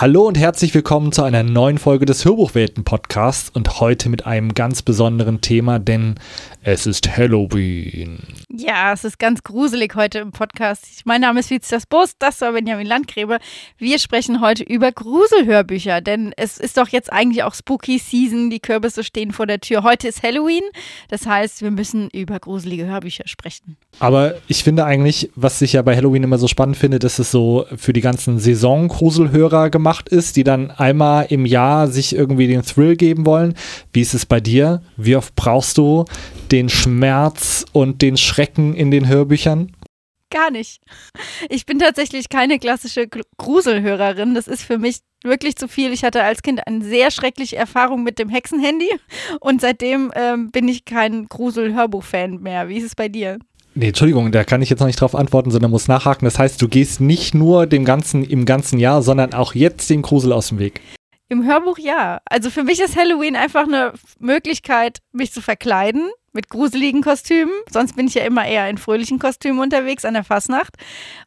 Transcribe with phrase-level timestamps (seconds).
[0.00, 4.54] Hallo und herzlich willkommen zu einer neuen Folge des Hörbuchwelten Podcasts und heute mit einem
[4.54, 6.14] ganz besonderen Thema, denn
[6.62, 8.20] es ist Halloween.
[8.48, 11.02] Ja, es ist ganz gruselig heute im Podcast.
[11.04, 13.38] Mein Name ist Viz das Bus, das war Benjamin Landgräbe.
[13.76, 18.60] Wir sprechen heute über Gruselhörbücher, denn es ist doch jetzt eigentlich auch Spooky Season, die
[18.60, 19.82] Kürbisse stehen vor der Tür.
[19.82, 20.62] Heute ist Halloween,
[21.08, 23.76] das heißt, wir müssen über gruselige Hörbücher sprechen.
[23.98, 27.32] Aber ich finde eigentlich, was ich ja bei Halloween immer so spannend finde, dass es
[27.32, 32.62] so für die ganzen Saison-Gruselhörer gemacht ist, die dann einmal im Jahr sich irgendwie den
[32.62, 33.54] Thrill geben wollen.
[33.92, 34.82] Wie ist es bei dir?
[34.96, 36.04] Wie oft brauchst du
[36.50, 39.72] den Schmerz und den Schrecken in den Hörbüchern?
[40.30, 40.82] Gar nicht.
[41.48, 44.34] Ich bin tatsächlich keine klassische Gruselhörerin.
[44.34, 45.92] Das ist für mich wirklich zu viel.
[45.92, 48.90] Ich hatte als Kind eine sehr schreckliche Erfahrung mit dem Hexenhandy
[49.40, 52.68] und seitdem ähm, bin ich kein Grusel-Hörbuch-Fan mehr.
[52.68, 53.38] Wie ist es bei dir?
[53.80, 56.24] Nee, Entschuldigung, da kann ich jetzt noch nicht drauf antworten, sondern muss nachhaken.
[56.24, 60.02] Das heißt, du gehst nicht nur dem ganzen, im ganzen Jahr, sondern auch jetzt dem
[60.02, 60.80] Grusel aus dem Weg.
[61.28, 62.20] Im Hörbuch ja.
[62.24, 67.54] Also für mich ist Halloween einfach eine Möglichkeit, mich zu verkleiden mit gruseligen Kostümen.
[67.70, 70.74] Sonst bin ich ja immer eher in fröhlichen Kostümen unterwegs an der Fasnacht.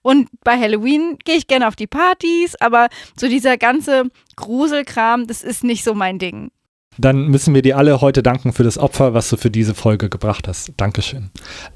[0.01, 5.41] Und bei Halloween gehe ich gerne auf die Partys, aber so dieser ganze Gruselkram, das
[5.41, 6.51] ist nicht so mein Ding.
[6.97, 10.09] Dann müssen wir dir alle heute danken für das Opfer, was du für diese Folge
[10.09, 10.73] gebracht hast.
[10.75, 11.29] Dankeschön.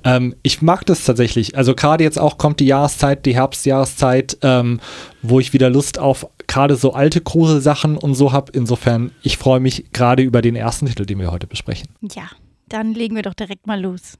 [0.03, 1.57] Ähm, ich mag das tatsächlich.
[1.57, 4.81] Also gerade jetzt auch kommt die Jahreszeit, die Herbstjahreszeit, ähm,
[5.22, 8.52] wo ich wieder Lust auf gerade so alte Gruselsachen und so habe.
[8.53, 11.88] Insofern, ich freue mich gerade über den ersten Titel, den wir heute besprechen.
[12.13, 12.29] Ja,
[12.67, 14.17] dann legen wir doch direkt mal los.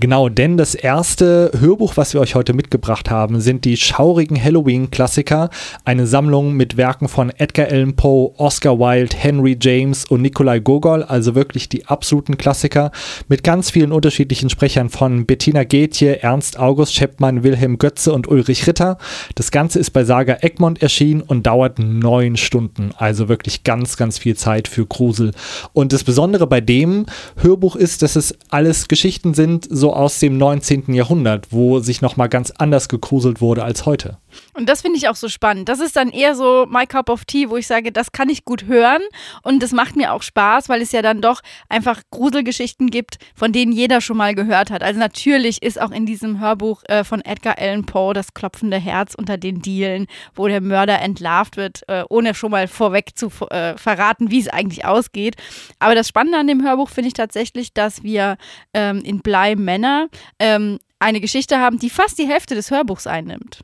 [0.00, 5.50] Genau, denn das erste Hörbuch, was wir euch heute mitgebracht haben, sind die schaurigen Halloween-Klassiker,
[5.84, 11.02] eine Sammlung mit Werken von Edgar Allan Poe, Oscar Wilde, Henry James und Nikolai Gogol,
[11.02, 12.92] also wirklich die absoluten Klassiker,
[13.26, 18.68] mit ganz vielen unterschiedlichen Sprechern von Bettina Getje, Ernst August Scheppmann, Wilhelm Götze und Ulrich
[18.68, 18.98] Ritter.
[19.34, 24.18] Das Ganze ist bei Saga Egmont erschienen und dauert neun Stunden, also wirklich ganz, ganz
[24.18, 25.32] viel Zeit für Grusel.
[25.72, 27.06] Und das Besondere bei dem
[27.38, 30.92] Hörbuch ist, dass es alles Geschichten sind, so aus dem 19.
[30.94, 34.18] Jahrhundert, wo sich nochmal ganz anders gegruselt wurde als heute.
[34.54, 35.68] Und das finde ich auch so spannend.
[35.68, 38.44] Das ist dann eher so my cup of tea, wo ich sage, das kann ich
[38.44, 39.02] gut hören
[39.42, 43.52] und das macht mir auch Spaß, weil es ja dann doch einfach Gruselgeschichten gibt, von
[43.52, 44.82] denen jeder schon mal gehört hat.
[44.82, 49.14] Also natürlich ist auch in diesem Hörbuch äh, von Edgar Allan Poe das klopfende Herz
[49.14, 53.76] unter den Dielen, wo der Mörder entlarvt wird, äh, ohne schon mal vorweg zu äh,
[53.76, 55.36] verraten, wie es eigentlich ausgeht.
[55.78, 58.36] Aber das Spannende an dem Hörbuch finde ich tatsächlich, dass wir
[58.74, 60.08] ähm, in Blei Männer
[60.38, 63.60] ähm, eine Geschichte haben, die fast die Hälfte des Hörbuchs einnimmt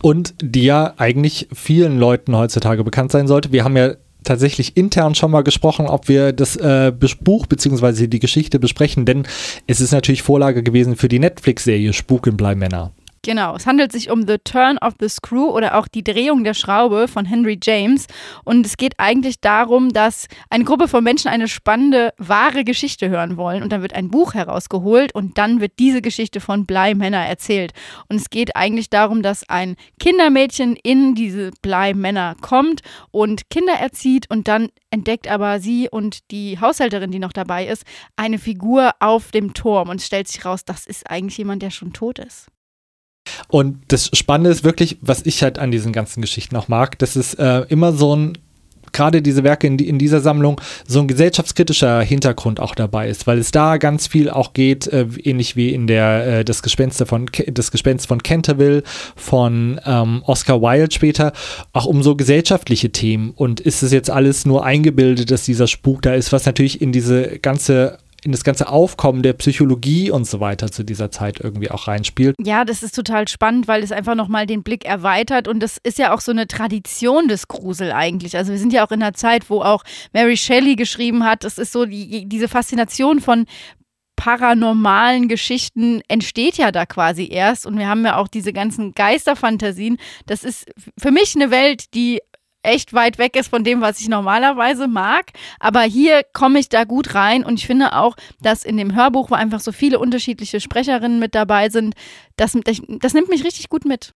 [0.00, 3.52] und die ja eigentlich vielen Leuten heutzutage bekannt sein sollte.
[3.52, 3.94] Wir haben ja
[4.24, 8.06] tatsächlich intern schon mal gesprochen, ob wir das äh, Buch bzw.
[8.06, 9.26] die Geschichte besprechen, denn
[9.66, 12.92] es ist natürlich Vorlage gewesen für die Netflix-Serie Spuk in Bleimänner.
[13.24, 16.54] Genau, es handelt sich um The Turn of the Screw oder auch die Drehung der
[16.54, 18.08] Schraube von Henry James.
[18.42, 23.36] Und es geht eigentlich darum, dass eine Gruppe von Menschen eine spannende, wahre Geschichte hören
[23.36, 23.62] wollen.
[23.62, 27.74] Und dann wird ein Buch herausgeholt und dann wird diese Geschichte von Bly Männer erzählt.
[28.08, 32.80] Und es geht eigentlich darum, dass ein Kindermädchen in diese Bly Männer kommt
[33.12, 37.84] und Kinder erzieht und dann entdeckt aber sie und die Haushälterin, die noch dabei ist,
[38.16, 41.92] eine Figur auf dem Turm und stellt sich raus, das ist eigentlich jemand, der schon
[41.92, 42.48] tot ist.
[43.48, 47.16] Und das Spannende ist wirklich, was ich halt an diesen ganzen Geschichten auch mag, dass
[47.16, 48.38] es äh, immer so ein
[48.92, 53.38] gerade diese Werke in, in, dieser Sammlung so ein gesellschaftskritischer Hintergrund auch dabei ist, weil
[53.38, 57.26] es da ganz viel auch geht, äh, ähnlich wie in der äh, das Gespenster von
[57.46, 58.82] das Gespenst von Canterville
[59.16, 61.32] von ähm, Oscar Wilde später
[61.72, 63.32] auch um so gesellschaftliche Themen.
[63.34, 66.92] Und ist es jetzt alles nur eingebildet, dass dieser Spuk da ist, was natürlich in
[66.92, 71.70] diese ganze in das ganze Aufkommen der Psychologie und so weiter zu dieser Zeit irgendwie
[71.70, 72.36] auch reinspielt.
[72.40, 75.98] Ja, das ist total spannend, weil es einfach nochmal den Blick erweitert und das ist
[75.98, 78.36] ja auch so eine Tradition des Grusel eigentlich.
[78.36, 79.82] Also wir sind ja auch in einer Zeit, wo auch
[80.12, 83.46] Mary Shelley geschrieben hat, es ist so die, diese Faszination von
[84.14, 87.66] paranormalen Geschichten entsteht ja da quasi erst.
[87.66, 89.96] Und wir haben ja auch diese ganzen Geisterfantasien.
[90.26, 92.20] Das ist für mich eine Welt, die
[92.62, 95.32] echt weit weg ist von dem, was ich normalerweise mag.
[95.60, 99.30] Aber hier komme ich da gut rein und ich finde auch, dass in dem Hörbuch,
[99.30, 101.94] wo einfach so viele unterschiedliche Sprecherinnen mit dabei sind,
[102.36, 102.56] das,
[102.88, 104.12] das nimmt mich richtig gut mit.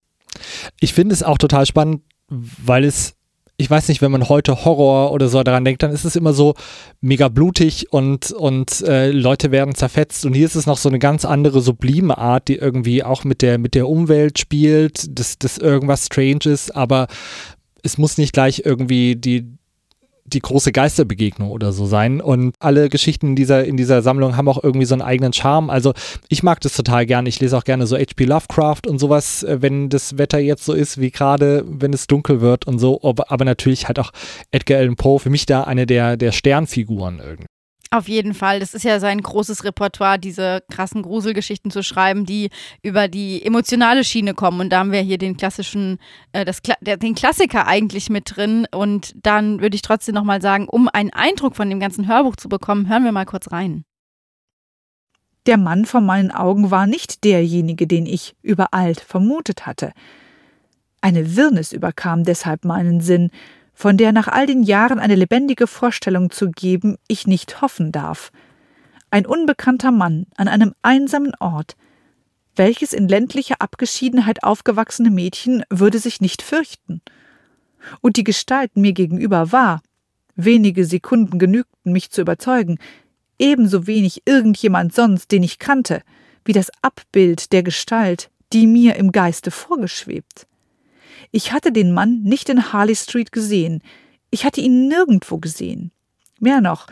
[0.80, 3.16] Ich finde es auch total spannend, weil es
[3.58, 6.34] ich weiß nicht, wenn man heute Horror oder so daran denkt, dann ist es immer
[6.34, 6.54] so
[7.00, 10.26] mega blutig und, und äh, Leute werden zerfetzt.
[10.26, 13.40] Und hier ist es noch so eine ganz andere sublime Art, die irgendwie auch mit
[13.40, 17.06] der, mit der Umwelt spielt, dass, dass irgendwas strange ist, aber
[17.86, 19.56] es muss nicht gleich irgendwie die
[20.28, 22.20] die große Geisterbegegnung oder so sein.
[22.20, 25.70] Und alle Geschichten in dieser, in dieser Sammlung haben auch irgendwie so einen eigenen Charme.
[25.70, 25.94] Also
[26.28, 27.28] ich mag das total gerne.
[27.28, 28.24] Ich lese auch gerne so H.P.
[28.24, 32.40] Lovecraft und sowas, äh, wenn das Wetter jetzt so ist wie gerade, wenn es dunkel
[32.40, 33.00] wird und so.
[33.02, 34.10] Aber, aber natürlich halt auch
[34.50, 37.46] Edgar Allan Poe, für mich da eine der, der Sternfiguren irgendwie.
[37.96, 38.60] Auf jeden Fall.
[38.60, 42.50] Das ist ja sein großes Repertoire, diese krassen Gruselgeschichten zu schreiben, die
[42.82, 44.60] über die emotionale Schiene kommen.
[44.60, 45.96] Und da haben wir hier den klassischen,
[46.32, 48.66] äh, das, den Klassiker eigentlich mit drin.
[48.70, 52.50] Und dann würde ich trotzdem nochmal sagen, um einen Eindruck von dem ganzen Hörbuch zu
[52.50, 53.84] bekommen, hören wir mal kurz rein.
[55.46, 59.92] Der Mann vor meinen Augen war nicht derjenige, den ich übereilt vermutet hatte.
[61.00, 63.30] Eine Wirrnis überkam deshalb meinen Sinn,
[63.76, 68.32] von der nach all den Jahren eine lebendige Vorstellung zu geben ich nicht hoffen darf.
[69.10, 71.76] Ein unbekannter Mann an einem einsamen Ort,
[72.56, 77.02] welches in ländlicher Abgeschiedenheit aufgewachsene Mädchen würde sich nicht fürchten.
[78.00, 79.82] Und die Gestalt mir gegenüber war,
[80.36, 82.78] wenige Sekunden genügten mich zu überzeugen,
[83.38, 86.00] ebenso wenig irgendjemand sonst, den ich kannte,
[86.46, 90.46] wie das Abbild der Gestalt, die mir im Geiste vorgeschwebt.
[91.30, 93.82] Ich hatte den Mann nicht in Harley Street gesehen,
[94.30, 95.92] ich hatte ihn nirgendwo gesehen.
[96.40, 96.88] Mehr noch,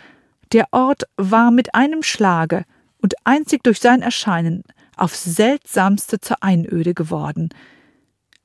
[0.52, 2.64] der Ort war mit einem Schlage
[2.98, 4.62] und einzig durch sein Erscheinen
[4.96, 7.48] aufs seltsamste zur Einöde geworden.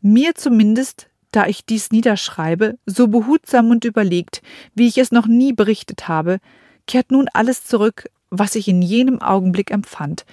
[0.01, 4.41] Mir zumindest, da ich dies niederschreibe, so behutsam und überlegt,
[4.73, 6.39] wie ich es noch nie berichtet habe,
[6.87, 10.25] kehrt nun alles zurück, was ich in jenem Augenblick empfand.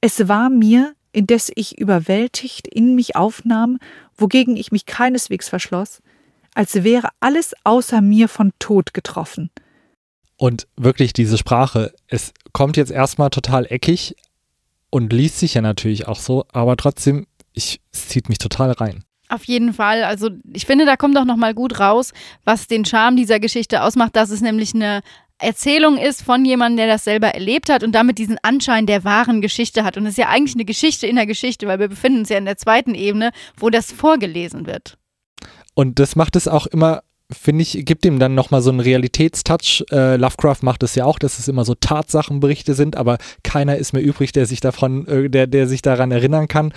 [0.00, 3.78] Es war mir, indes ich überwältigt in mich aufnahm,
[4.16, 6.02] wogegen ich mich keineswegs verschloss,
[6.54, 9.50] als wäre alles außer mir von Tod getroffen.
[10.36, 14.14] Und wirklich diese Sprache, es kommt jetzt erstmal total eckig
[14.90, 19.02] und liest sich ja natürlich auch so, aber trotzdem, ich, es zieht mich total rein.
[19.28, 20.04] Auf jeden Fall.
[20.04, 22.12] Also ich finde, da kommt auch noch mal gut raus,
[22.44, 25.00] was den Charme dieser Geschichte ausmacht, dass es nämlich eine
[25.38, 29.42] Erzählung ist von jemandem, der das selber erlebt hat und damit diesen Anschein der wahren
[29.42, 29.96] Geschichte hat.
[29.96, 32.38] Und es ist ja eigentlich eine Geschichte in der Geschichte, weil wir befinden uns ja
[32.38, 34.96] in der zweiten Ebene, wo das vorgelesen wird.
[35.74, 39.84] Und das macht es auch immer, finde ich, gibt ihm dann nochmal so einen Realitätstouch.
[39.90, 43.92] Äh, Lovecraft macht es ja auch, dass es immer so Tatsachenberichte sind, aber keiner ist
[43.92, 46.72] mehr übrig, der sich davon, äh, der, der sich daran erinnern kann.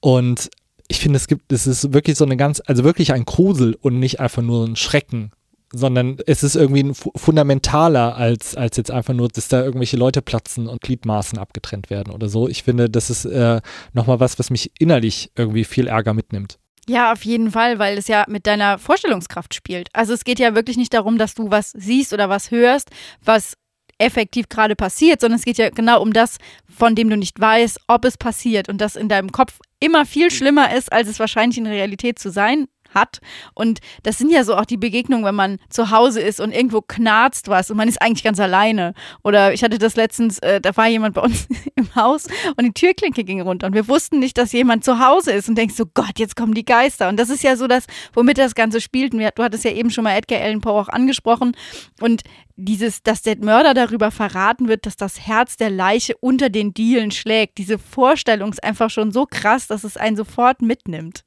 [0.00, 0.50] Und
[0.88, 3.98] ich finde, es gibt, es ist wirklich so eine ganz, also wirklich ein Grusel und
[3.98, 5.30] nicht einfach nur ein Schrecken,
[5.74, 10.68] sondern es ist irgendwie fundamentaler als, als jetzt einfach nur, dass da irgendwelche Leute platzen
[10.68, 12.48] und Gliedmaßen abgetrennt werden oder so.
[12.48, 13.60] Ich finde, das ist äh,
[13.92, 16.58] nochmal was, was mich innerlich irgendwie viel Ärger mitnimmt.
[16.86, 19.88] Ja, auf jeden Fall, weil es ja mit deiner Vorstellungskraft spielt.
[19.94, 22.90] Also es geht ja wirklich nicht darum, dass du was siehst oder was hörst,
[23.24, 23.54] was
[23.98, 26.38] effektiv gerade passiert, sondern es geht ja genau um das,
[26.68, 30.30] von dem du nicht weißt, ob es passiert und das in deinem Kopf immer viel
[30.30, 33.20] schlimmer ist, als es wahrscheinlich in Realität zu sein hat.
[33.54, 36.80] Und das sind ja so auch die Begegnungen, wenn man zu Hause ist und irgendwo
[36.80, 38.94] knarzt was und man ist eigentlich ganz alleine.
[39.22, 42.26] Oder ich hatte das letztens, äh, da war jemand bei uns im Haus
[42.56, 45.56] und die Türklinke ging runter und wir wussten nicht, dass jemand zu Hause ist und
[45.56, 47.08] denkst so, Gott, jetzt kommen die Geister.
[47.08, 49.14] Und das ist ja so das, womit das Ganze spielt.
[49.14, 51.56] Und du hattest ja eben schon mal Edgar Allan Poe auch angesprochen.
[52.00, 52.22] Und
[52.56, 57.10] dieses, dass der Mörder darüber verraten wird, dass das Herz der Leiche unter den Dielen
[57.10, 57.58] schlägt.
[57.58, 61.24] Diese Vorstellung ist einfach schon so krass, dass es einen sofort mitnimmt.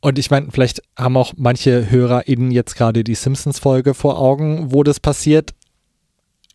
[0.00, 4.82] Und ich meine, vielleicht haben auch manche HörerInnen jetzt gerade die Simpsons-Folge vor Augen, wo
[4.82, 5.54] das passiert.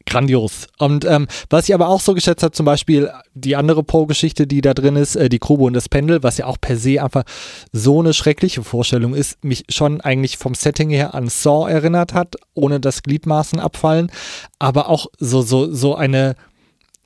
[0.06, 0.68] Grandios.
[0.80, 4.62] Und ähm, was ich aber auch so geschätzt habe, zum Beispiel die andere Poe-Geschichte, die
[4.62, 7.24] da drin ist, äh, die Grube und das Pendel, was ja auch per se einfach
[7.72, 12.36] so eine schreckliche Vorstellung ist, mich schon eigentlich vom Setting her an Saw erinnert hat,
[12.53, 14.12] ohne dass Gliedmaßen abfallen,
[14.60, 16.36] aber auch so, so, so eine,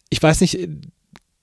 [0.10, 0.68] ich weiß nicht,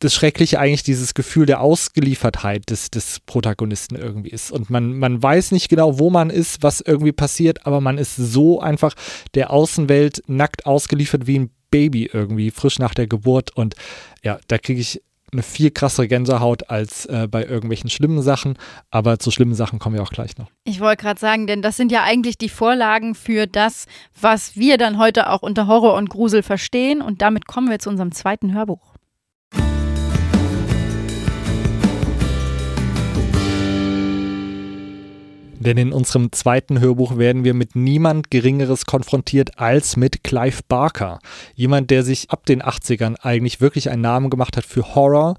[0.04, 4.52] das Schreckliche eigentlich dieses Gefühl der Ausgeliefertheit des, des Protagonisten irgendwie ist.
[4.52, 8.16] Und man, man weiß nicht genau, wo man ist, was irgendwie passiert, aber man ist
[8.16, 8.94] so einfach
[9.34, 13.56] der Außenwelt nackt ausgeliefert wie ein Baby irgendwie, frisch nach der Geburt.
[13.56, 13.74] Und
[14.22, 18.56] ja, da kriege ich eine viel krassere Gänsehaut als äh, bei irgendwelchen schlimmen Sachen.
[18.90, 20.48] Aber zu schlimmen Sachen kommen wir auch gleich noch.
[20.64, 23.86] Ich wollte gerade sagen, denn das sind ja eigentlich die Vorlagen für das,
[24.20, 27.02] was wir dann heute auch unter Horror und Grusel verstehen.
[27.02, 28.93] Und damit kommen wir zu unserem zweiten Hörbuch.
[35.64, 41.20] Denn in unserem zweiten Hörbuch werden wir mit niemand Geringeres konfrontiert als mit Clive Barker.
[41.54, 45.38] Jemand, der sich ab den 80ern eigentlich wirklich einen Namen gemacht hat für Horror.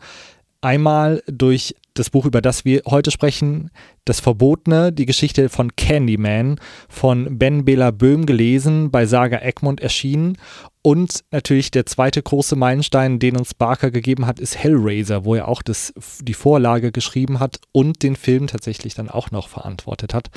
[0.62, 3.70] Einmal durch das Buch, über das wir heute sprechen,
[4.03, 10.38] Das Verbotene, die Geschichte von Candyman von Ben Bela Böhm gelesen, bei Saga Egmont erschienen.
[10.86, 15.48] Und natürlich der zweite große Meilenstein, den uns Barker gegeben hat, ist Hellraiser, wo er
[15.48, 20.27] auch das, die Vorlage geschrieben hat und den Film tatsächlich dann auch noch verantwortet hat.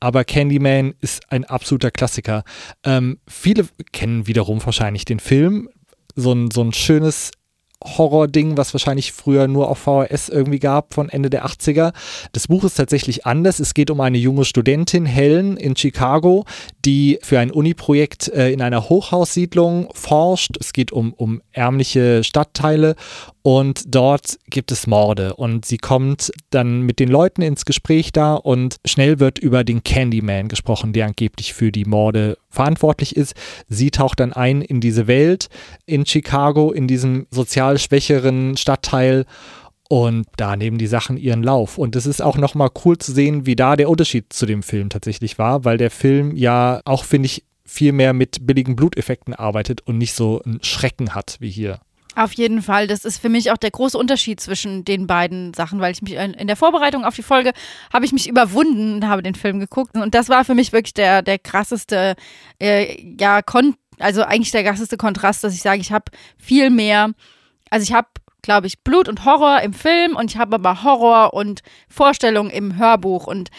[0.00, 2.42] Aber Candyman ist ein absoluter Klassiker.
[2.82, 5.68] Ähm, viele kennen wiederum wahrscheinlich den Film.
[6.16, 7.30] So ein, so ein schönes
[7.84, 11.92] Horror-Ding, was wahrscheinlich früher nur auf VHS irgendwie gab von Ende der 80er.
[12.32, 13.60] Das Buch ist tatsächlich anders.
[13.60, 16.44] Es geht um eine junge Studentin, Helen, in Chicago,
[16.84, 20.56] die für ein Uni-Projekt äh, in einer Hochhaussiedlung forscht.
[20.60, 22.96] Es geht um, um ärmliche Stadtteile
[23.42, 28.34] und dort gibt es Morde und sie kommt dann mit den Leuten ins Gespräch da
[28.34, 33.34] und schnell wird über den Candyman gesprochen, der angeblich für die Morde verantwortlich ist.
[33.68, 35.48] Sie taucht dann ein in diese Welt
[35.86, 39.24] in Chicago, in diesem sozial schwächeren Stadtteil
[39.88, 41.76] und da nehmen die Sachen ihren Lauf.
[41.76, 44.88] Und es ist auch nochmal cool zu sehen, wie da der Unterschied zu dem Film
[44.88, 49.82] tatsächlich war, weil der Film ja auch, finde ich, viel mehr mit billigen Bluteffekten arbeitet
[49.82, 51.80] und nicht so einen Schrecken hat wie hier.
[52.14, 52.86] Auf jeden Fall.
[52.86, 56.14] Das ist für mich auch der große Unterschied zwischen den beiden Sachen, weil ich mich
[56.14, 57.52] in der Vorbereitung auf die Folge
[57.92, 59.96] habe ich mich überwunden und habe den Film geguckt.
[59.96, 62.14] Und das war für mich wirklich der, der krasseste,
[62.60, 67.12] äh, ja, kon also eigentlich der krasseste Kontrast, dass ich sage, ich habe viel mehr,
[67.70, 68.08] also ich habe
[68.42, 72.76] glaube ich, Blut und Horror im Film und ich habe aber Horror und Vorstellungen im
[72.76, 73.26] Hörbuch.
[73.28, 73.50] Und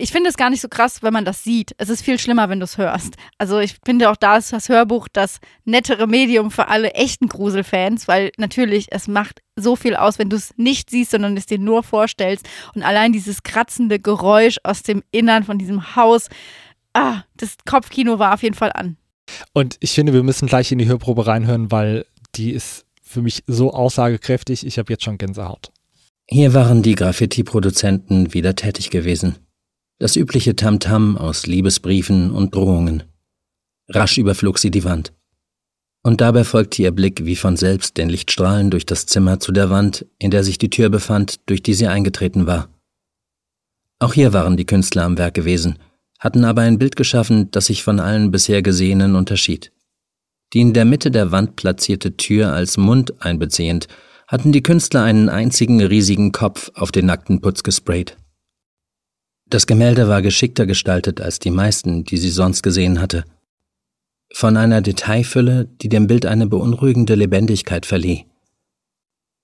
[0.00, 1.72] ich finde es gar nicht so krass, wenn man das sieht.
[1.76, 3.16] Es ist viel schlimmer, wenn du es hörst.
[3.36, 8.08] Also ich finde auch da ist das Hörbuch das nettere Medium für alle echten Gruselfans,
[8.08, 11.58] weil natürlich es macht so viel aus, wenn du es nicht siehst, sondern es dir
[11.58, 12.48] nur vorstellst.
[12.74, 16.28] Und allein dieses kratzende Geräusch aus dem Innern von diesem Haus,
[16.94, 18.96] ah, das Kopfkino war auf jeden Fall an.
[19.52, 23.44] Und ich finde, wir müssen gleich in die Hörprobe reinhören, weil die ist für mich
[23.46, 24.66] so aussagekräftig.
[24.66, 25.70] Ich habe jetzt schon Gänsehaut.
[26.26, 29.36] Hier waren die Graffiti-Produzenten wieder tätig gewesen.
[30.00, 33.02] Das übliche Tamtam -Tam aus Liebesbriefen und Drohungen.
[33.86, 35.12] Rasch überflog sie die Wand.
[36.02, 39.68] Und dabei folgte ihr Blick wie von selbst den Lichtstrahlen durch das Zimmer zu der
[39.68, 42.70] Wand, in der sich die Tür befand, durch die sie eingetreten war.
[43.98, 45.78] Auch hier waren die Künstler am Werk gewesen,
[46.18, 49.70] hatten aber ein Bild geschaffen, das sich von allen bisher Gesehenen unterschied.
[50.54, 53.86] Die in der Mitte der Wand platzierte Tür als Mund einbeziehend,
[54.26, 58.16] hatten die Künstler einen einzigen riesigen Kopf auf den nackten Putz gesprayt.
[59.50, 63.24] Das Gemälde war geschickter gestaltet als die meisten, die sie sonst gesehen hatte.
[64.32, 68.26] Von einer Detailfülle, die dem Bild eine beunruhigende Lebendigkeit verlieh.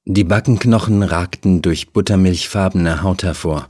[0.05, 3.69] Die Backenknochen ragten durch buttermilchfarbene Haut hervor,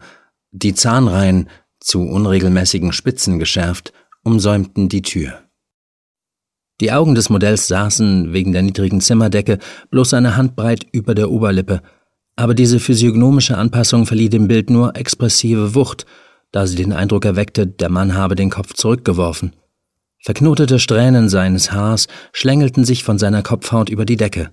[0.51, 1.49] die Zahnreihen,
[1.81, 5.43] zu unregelmäßigen Spitzen geschärft, umsäumten die Tür.
[6.83, 9.59] Die Augen des Modells saßen, wegen der niedrigen Zimmerdecke,
[9.91, 11.81] bloß eine Handbreit über der Oberlippe,
[12.35, 16.05] aber diese physiognomische Anpassung verlieh dem Bild nur expressive Wucht
[16.57, 19.53] da sie den Eindruck erweckte, der Mann habe den Kopf zurückgeworfen.
[20.25, 24.51] Verknotete Strähnen seines Haars schlängelten sich von seiner Kopfhaut über die Decke.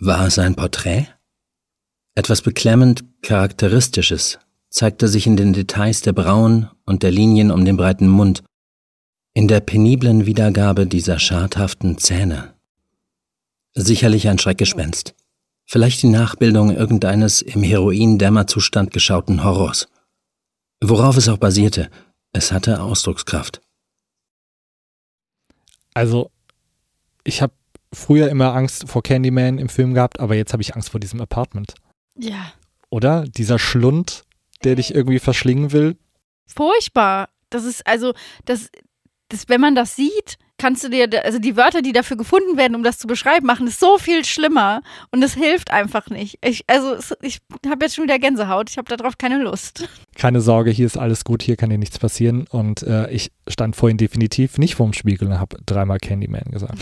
[0.00, 1.08] War es ein Porträt?
[2.14, 4.38] Etwas beklemmend Charakteristisches
[4.70, 8.44] zeigte sich in den Details der Brauen und der Linien um den breiten Mund,
[9.34, 12.54] in der peniblen Wiedergabe dieser schadhaften Zähne.
[13.74, 15.16] Sicherlich ein Schreckgespenst,
[15.64, 19.88] vielleicht die Nachbildung irgendeines im Heroin-Dämmerzustand geschauten Horrors.
[20.82, 21.90] Worauf es auch basierte,
[22.32, 23.60] es hatte Ausdruckskraft.
[25.94, 26.30] Also,
[27.24, 27.54] ich habe
[27.92, 31.20] früher immer Angst vor Candyman im Film gehabt, aber jetzt habe ich Angst vor diesem
[31.20, 31.74] Apartment.
[32.18, 32.52] Ja.
[32.90, 33.24] Oder?
[33.24, 34.24] Dieser Schlund,
[34.64, 35.96] der dich irgendwie verschlingen will.
[36.46, 37.30] Furchtbar.
[37.48, 38.12] Das ist also,
[38.44, 38.68] das,
[39.28, 42.74] das, wenn man das sieht, kannst du dir, also die Wörter, die dafür gefunden werden,
[42.74, 46.38] um das zu beschreiben, machen es so viel schlimmer und es hilft einfach nicht.
[46.44, 49.88] Ich, also ich habe jetzt schon wieder Gänsehaut, ich habe darauf keine Lust.
[50.16, 53.76] Keine Sorge, hier ist alles gut, hier kann dir nichts passieren und äh, ich stand
[53.76, 56.78] vorhin definitiv nicht vorm Spiegel und habe dreimal Candyman gesagt.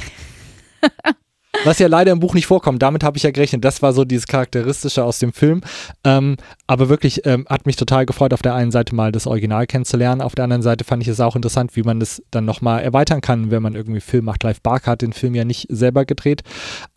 [1.65, 2.83] Was ja leider im Buch nicht vorkommt.
[2.83, 3.65] Damit habe ich ja gerechnet.
[3.65, 5.63] Das war so dieses Charakteristische aus dem Film.
[6.05, 9.67] Ähm, aber wirklich ähm, hat mich total gefreut, auf der einen Seite mal das Original
[9.67, 10.21] kennenzulernen.
[10.21, 13.23] Auf der anderen Seite fand ich es auch interessant, wie man das dann nochmal erweitern
[13.23, 14.43] kann, wenn man irgendwie Film macht.
[14.43, 16.43] Live Barker hat den Film ja nicht selber gedreht.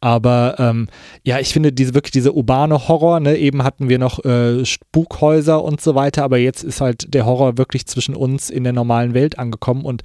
[0.02, 0.88] Aber ähm,
[1.24, 3.38] ja, ich finde diese wirklich diese urbane Horror, ne?
[3.38, 7.58] eben hatten wir noch äh, Spukhäuser und so weiter, aber jetzt ist halt der Horror
[7.58, 10.04] wirklich zwischen uns in der normalen Welt angekommen und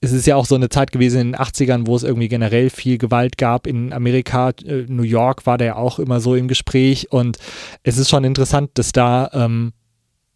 [0.00, 2.70] es ist ja auch so eine Zeit gewesen in den 80ern, wo es irgendwie generell
[2.70, 4.50] viel Gewalt gab in Amerika.
[4.64, 7.38] Äh, New York war da ja auch immer so im Gespräch und
[7.82, 9.72] es ist schon interessant, dass da ähm,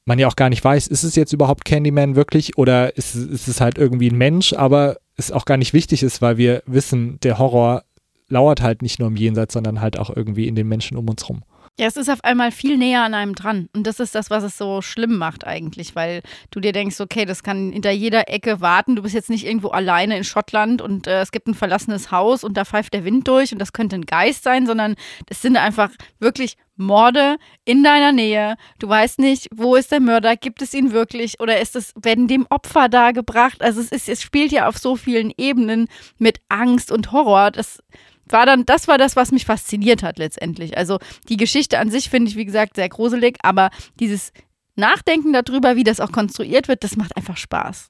[0.05, 3.49] man ja auch gar nicht weiß, ist es jetzt überhaupt Candyman wirklich oder ist, ist
[3.49, 7.19] es halt irgendwie ein Mensch, aber es auch gar nicht wichtig ist, weil wir wissen,
[7.23, 7.85] der Horror
[8.29, 11.27] lauert halt nicht nur im Jenseits, sondern halt auch irgendwie in den Menschen um uns
[11.29, 11.43] rum.
[11.77, 13.69] Ja, es ist auf einmal viel näher an einem dran.
[13.75, 17.25] Und das ist das, was es so schlimm macht eigentlich, weil du dir denkst, okay,
[17.25, 18.95] das kann hinter jeder Ecke warten.
[18.95, 22.45] Du bist jetzt nicht irgendwo alleine in Schottland und äh, es gibt ein verlassenes Haus
[22.45, 24.95] und da pfeift der Wind durch und das könnte ein Geist sein, sondern
[25.29, 25.91] es sind einfach
[26.21, 28.57] wirklich Morde in deiner Nähe.
[28.79, 32.29] Du weißt nicht, wo ist der Mörder, gibt es ihn wirklich oder ist es, werden
[32.29, 33.63] dem Opfer dargebracht?
[33.63, 35.89] Also es ist, es spielt ja auf so vielen Ebenen
[36.19, 37.51] mit Angst und Horror.
[37.51, 37.81] Das
[38.29, 40.77] war dann, das war das, was mich fasziniert hat letztendlich.
[40.77, 44.33] Also die Geschichte an sich finde ich, wie gesagt, sehr gruselig, aber dieses
[44.77, 47.89] Nachdenken darüber, wie das auch konstruiert wird, das macht einfach Spaß.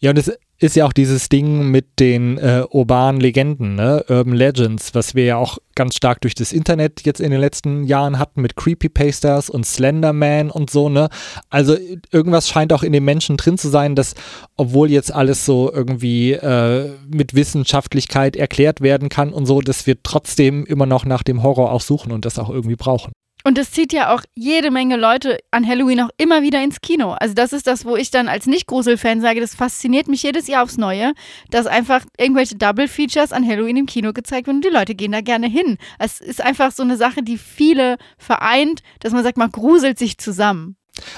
[0.00, 4.04] Ja, und es ist ja auch dieses Ding mit den äh, urbanen Legenden, ne?
[4.08, 7.84] Urban Legends, was wir ja auch ganz stark durch das Internet jetzt in den letzten
[7.84, 11.08] Jahren hatten mit Creepypastas und Slenderman und so, ne?
[11.48, 11.76] Also
[12.12, 14.14] irgendwas scheint auch in den Menschen drin zu sein, dass,
[14.56, 20.02] obwohl jetzt alles so irgendwie äh, mit Wissenschaftlichkeit erklärt werden kann und so, dass wir
[20.02, 23.12] trotzdem immer noch nach dem Horror auch suchen und das auch irgendwie brauchen.
[23.44, 27.12] Und es zieht ja auch jede Menge Leute an Halloween auch immer wieder ins Kino.
[27.12, 30.62] Also das ist das, wo ich dann als Nicht-Grusel-Fan sage, das fasziniert mich jedes Jahr
[30.62, 31.14] aufs Neue,
[31.50, 35.20] dass einfach irgendwelche Double-Features an Halloween im Kino gezeigt werden und die Leute gehen da
[35.20, 35.78] gerne hin.
[35.98, 40.18] Es ist einfach so eine Sache, die viele vereint, dass man sagt, man gruselt sich
[40.18, 40.76] zusammen.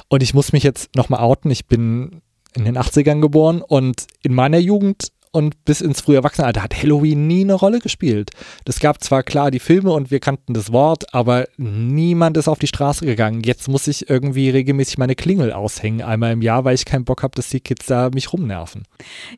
[0.08, 2.22] Und ich muss mich jetzt nochmal outen, ich bin
[2.54, 7.26] in den 80ern geboren und in meiner Jugend und bis ins frühe Erwachsenenalter hat Halloween
[7.26, 8.30] nie eine Rolle gespielt.
[8.64, 12.58] Das gab zwar klar die Filme und wir kannten das Wort, aber niemand ist auf
[12.58, 13.42] die Straße gegangen.
[13.42, 17.22] Jetzt muss ich irgendwie regelmäßig meine Klingel aushängen, einmal im Jahr, weil ich keinen Bock
[17.22, 18.84] habe, dass die Kids da mich rumnerven.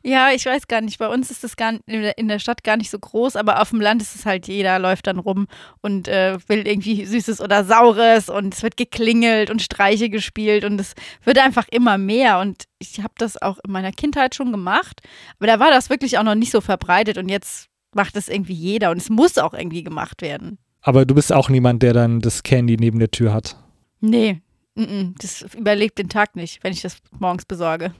[0.03, 0.99] Ja, ich weiß gar nicht.
[0.99, 3.79] Bei uns ist das gar in der Stadt gar nicht so groß, aber auf dem
[3.79, 5.47] Land ist es halt jeder läuft dann rum
[5.81, 10.79] und äh, will irgendwie Süßes oder Saures und es wird geklingelt und Streiche gespielt und
[10.79, 15.01] es wird einfach immer mehr und ich habe das auch in meiner Kindheit schon gemacht,
[15.37, 18.53] aber da war das wirklich auch noch nicht so verbreitet und jetzt macht es irgendwie
[18.53, 20.57] jeder und es muss auch irgendwie gemacht werden.
[20.81, 23.55] Aber du bist auch niemand, der dann das Candy neben der Tür hat.
[24.01, 24.41] Nee,
[24.75, 27.93] das überlebt den Tag nicht, wenn ich das morgens besorge.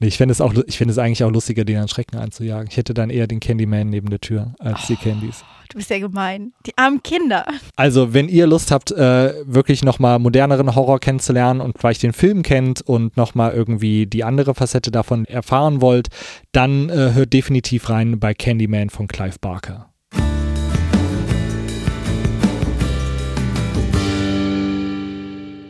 [0.00, 2.68] Nee, ich finde es auch, ich finde es eigentlich auch lustiger, den an Schrecken einzujagen.
[2.70, 5.44] Ich hätte dann eher den Candyman neben der Tür als oh, die Candies.
[5.68, 6.52] Du bist ja gemein.
[6.66, 7.46] Die armen Kinder.
[7.76, 12.42] Also, wenn ihr Lust habt, äh, wirklich nochmal moderneren Horror kennenzulernen und vielleicht den Film
[12.42, 16.08] kennt und nochmal irgendwie die andere Facette davon erfahren wollt,
[16.52, 19.91] dann äh, hört definitiv rein bei Candyman von Clive Barker.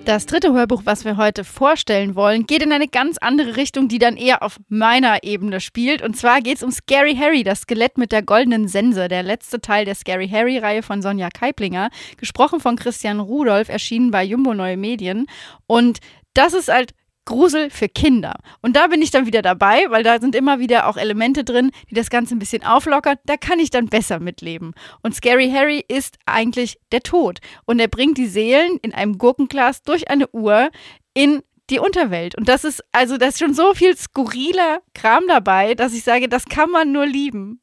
[0.05, 4.01] Das dritte Hörbuch, was wir heute vorstellen wollen, geht in eine ganz andere Richtung, die
[4.01, 6.03] dann eher auf meiner Ebene spielt.
[6.03, 9.61] Und zwar geht es um Scary Harry, das Skelett mit der goldenen Sense, der letzte
[9.61, 14.77] Teil der Scary Harry-Reihe von Sonja Keiplinger, gesprochen von Christian Rudolph, erschienen bei Jumbo Neue
[14.77, 15.27] Medien.
[15.69, 16.01] Und
[16.35, 18.35] das ist halt Grusel für Kinder.
[18.61, 21.71] Und da bin ich dann wieder dabei, weil da sind immer wieder auch Elemente drin,
[21.91, 23.17] die das Ganze ein bisschen auflockern.
[23.25, 24.73] Da kann ich dann besser mitleben.
[25.03, 27.39] Und Scary Harry ist eigentlich der Tod.
[27.65, 30.71] Und er bringt die Seelen in einem Gurkenglas durch eine Uhr
[31.15, 32.37] in die Unterwelt.
[32.37, 36.29] Und das ist, also, da ist schon so viel skurriler Kram dabei, dass ich sage,
[36.29, 37.61] das kann man nur lieben.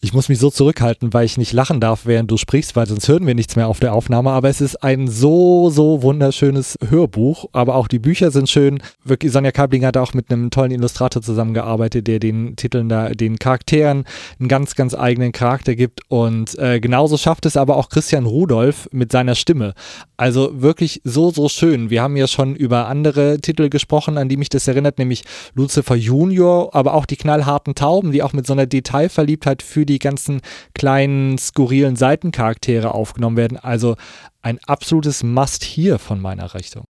[0.00, 3.08] Ich muss mich so zurückhalten, weil ich nicht lachen darf, während du sprichst, weil sonst
[3.08, 4.30] hören wir nichts mehr auf der Aufnahme.
[4.30, 7.46] Aber es ist ein so, so wunderschönes Hörbuch.
[7.52, 8.80] Aber auch die Bücher sind schön.
[9.02, 13.38] Wirklich, Sonja Kabling hat auch mit einem tollen Illustrator zusammengearbeitet, der den Titeln da, den
[13.38, 14.04] Charakteren
[14.38, 16.02] einen ganz, ganz eigenen Charakter gibt.
[16.08, 19.74] Und äh, genauso schafft es aber auch Christian Rudolph mit seiner Stimme.
[20.16, 21.90] Also wirklich so, so schön.
[21.90, 25.24] Wir haben ja schon über andere Titel gesprochen, an die mich das erinnert, nämlich
[25.54, 29.98] Lucifer Junior, aber auch die knallharten Tauben, die auch mit so einer Detailverliebtheit für die
[29.98, 30.40] ganzen
[30.74, 33.58] kleinen, skurrilen Seitencharaktere aufgenommen werden.
[33.58, 33.96] Also
[34.42, 36.84] ein absolutes Must hier von meiner Richtung.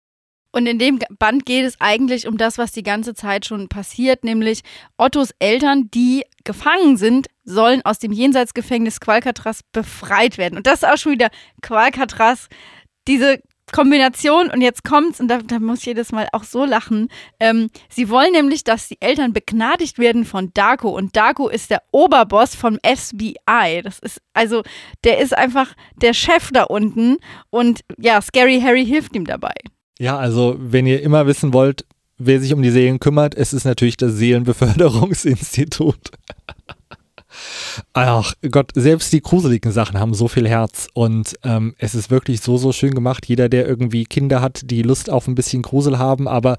[0.54, 4.22] Und in dem Band geht es eigentlich um das, was die ganze Zeit schon passiert,
[4.22, 4.62] nämlich
[4.96, 10.56] Ottos Eltern, die gefangen sind, sollen aus dem Jenseitsgefängnis Qualcatraz befreit werden.
[10.56, 12.46] Und das ist auch schon wieder Qualcatraz,
[13.08, 13.40] diese
[13.74, 17.08] Kombination, und jetzt kommt's, und da, da muss ich jedes Mal auch so lachen.
[17.40, 20.90] Ähm, sie wollen nämlich, dass die Eltern begnadigt werden von Darko.
[20.90, 23.82] Und Darko ist der Oberboss vom FBI.
[23.82, 24.62] Das ist, also,
[25.02, 27.16] der ist einfach der Chef da unten.
[27.50, 29.54] Und ja, Scary Harry hilft ihm dabei.
[29.98, 31.84] Ja, also, wenn ihr immer wissen wollt,
[32.16, 36.12] wer sich um die Seelen kümmert, es ist natürlich das Seelenbeförderungsinstitut.
[37.92, 42.40] Ach Gott, selbst die gruseligen Sachen haben so viel Herz und ähm, es ist wirklich
[42.40, 43.26] so, so schön gemacht.
[43.26, 46.56] Jeder, der irgendwie Kinder hat, die Lust auf ein bisschen Grusel haben, aber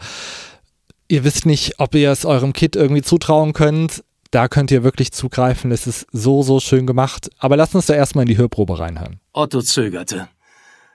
[1.07, 5.11] ihr wisst nicht, ob ihr es eurem Kind irgendwie zutrauen könnt, da könnt ihr wirklich
[5.13, 5.71] zugreifen.
[5.71, 7.29] Es ist so, so schön gemacht.
[7.37, 9.21] Aber lasst uns da erstmal in die Hörprobe reinhören.
[9.31, 10.27] Otto zögerte.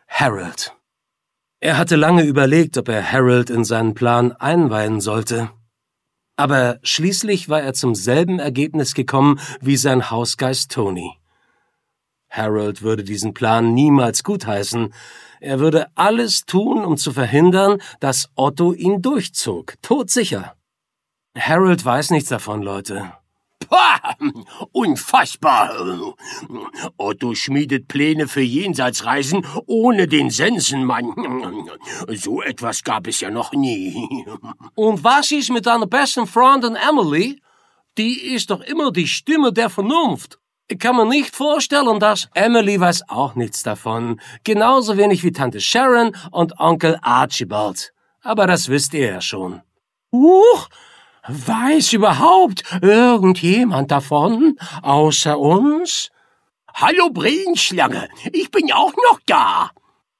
[0.09, 0.73] Harold.
[1.61, 5.51] Er hatte lange überlegt, ob er Harold in seinen Plan einweihen sollte.
[6.37, 11.13] Aber schließlich war er zum selben Ergebnis gekommen wie sein Hausgeist Tony.
[12.31, 14.95] Harold würde diesen Plan niemals gutheißen.
[15.41, 19.75] Er würde alles tun, um zu verhindern, dass Otto ihn durchzog.
[19.83, 20.55] Todsicher.
[21.37, 23.13] Harold weiß nichts davon, Leute.
[23.71, 24.17] Pah,
[24.73, 25.71] unfassbar.
[26.97, 31.15] Otto schmiedet Pläne für Jenseitsreisen ohne den Sensenmann.
[32.09, 34.27] So etwas gab es ja noch nie.
[34.75, 37.41] Und was ist mit deiner besten Freundin Emily?
[37.97, 40.39] Die ist doch immer die Stimme der Vernunft.
[40.67, 44.21] Ich kann mir nicht vorstellen, dass Emily weiß auch nichts davon.
[44.45, 47.93] Genauso wenig wie Tante Sharon und Onkel Archibald.
[48.23, 49.63] Aber das wisst ihr ja schon.
[50.13, 50.69] Huch,
[51.27, 56.11] weiß überhaupt irgendjemand davon, außer uns?
[56.75, 59.71] Hallo Brillenschlange, ich bin auch noch da.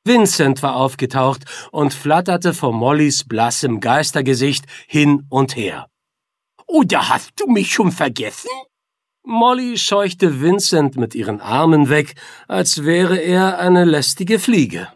[0.05, 5.87] Vincent war aufgetaucht und flatterte vor Mollys blassem Geistergesicht hin und her.
[6.67, 8.51] Oder hast du mich schon vergessen?
[9.23, 12.15] Molly scheuchte Vincent mit ihren Armen weg,
[12.49, 14.89] als wäre er eine lästige Fliege.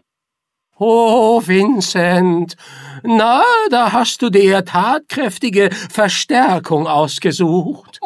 [0.77, 2.57] Oh, Vincent,
[3.01, 8.01] na, da hast du dir tatkräftige Verstärkung ausgesucht.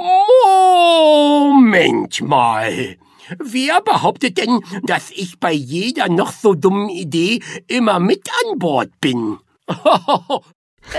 [0.46, 2.96] Moment mal.
[3.40, 8.92] Wer behauptet denn, dass ich bei jeder noch so dummen Idee immer mit an Bord
[9.02, 9.40] bin?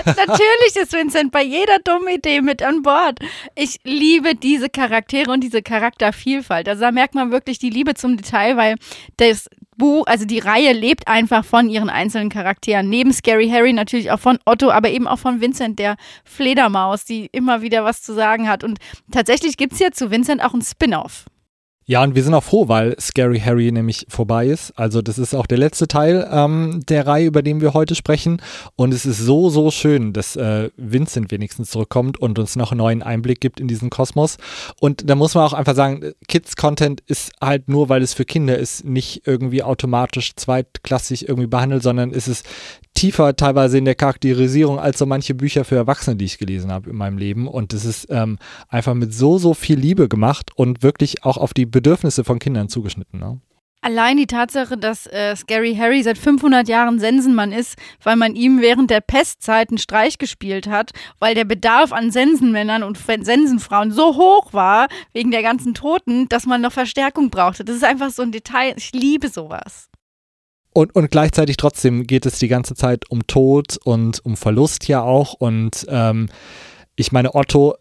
[0.05, 3.19] Natürlich ist Vincent bei jeder dummen Idee mit an Bord.
[3.55, 6.67] Ich liebe diese Charaktere und diese Charaktervielfalt.
[6.67, 8.75] Also da merkt man wirklich die Liebe zum Detail, weil
[9.17, 12.89] das Buch, also die Reihe lebt einfach von ihren einzelnen Charakteren.
[12.89, 17.29] Neben Scary Harry natürlich auch von Otto, aber eben auch von Vincent, der Fledermaus, die
[17.31, 18.63] immer wieder was zu sagen hat.
[18.63, 18.79] Und
[19.11, 21.25] tatsächlich gibt es ja zu Vincent auch ein Spin-off.
[21.87, 24.71] Ja, und wir sind auch froh, weil Scary Harry nämlich vorbei ist.
[24.77, 28.39] Also das ist auch der letzte Teil ähm, der Reihe, über den wir heute sprechen.
[28.75, 32.77] Und es ist so, so schön, dass äh, Vincent wenigstens zurückkommt und uns noch einen
[32.77, 34.37] neuen Einblick gibt in diesen Kosmos.
[34.79, 38.59] Und da muss man auch einfach sagen, Kids-Content ist halt nur, weil es für Kinder
[38.59, 42.45] ist, nicht irgendwie automatisch zweitklassig irgendwie behandelt, sondern es ist
[42.93, 46.89] tiefer teilweise in der Charakterisierung als so manche Bücher für Erwachsene, die ich gelesen habe
[46.89, 47.47] in meinem Leben.
[47.47, 51.53] Und es ist ähm, einfach mit so, so viel Liebe gemacht und wirklich auch auf
[51.53, 53.19] die Bedürfnisse von Kindern zugeschnitten.
[53.19, 53.39] Ne?
[53.83, 58.61] Allein die Tatsache, dass äh, Scary Harry seit 500 Jahren Sensenmann ist, weil man ihm
[58.61, 64.17] während der Pestzeit einen Streich gespielt hat, weil der Bedarf an Sensenmännern und Sensenfrauen so
[64.17, 67.65] hoch war, wegen der ganzen Toten, dass man noch Verstärkung brauchte.
[67.65, 68.75] Das ist einfach so ein Detail.
[68.77, 69.89] Ich liebe sowas.
[70.73, 75.01] Und, und gleichzeitig trotzdem geht es die ganze Zeit um Tod und um Verlust ja
[75.01, 75.33] auch.
[75.33, 76.29] Und ähm,
[76.95, 77.75] ich meine, Otto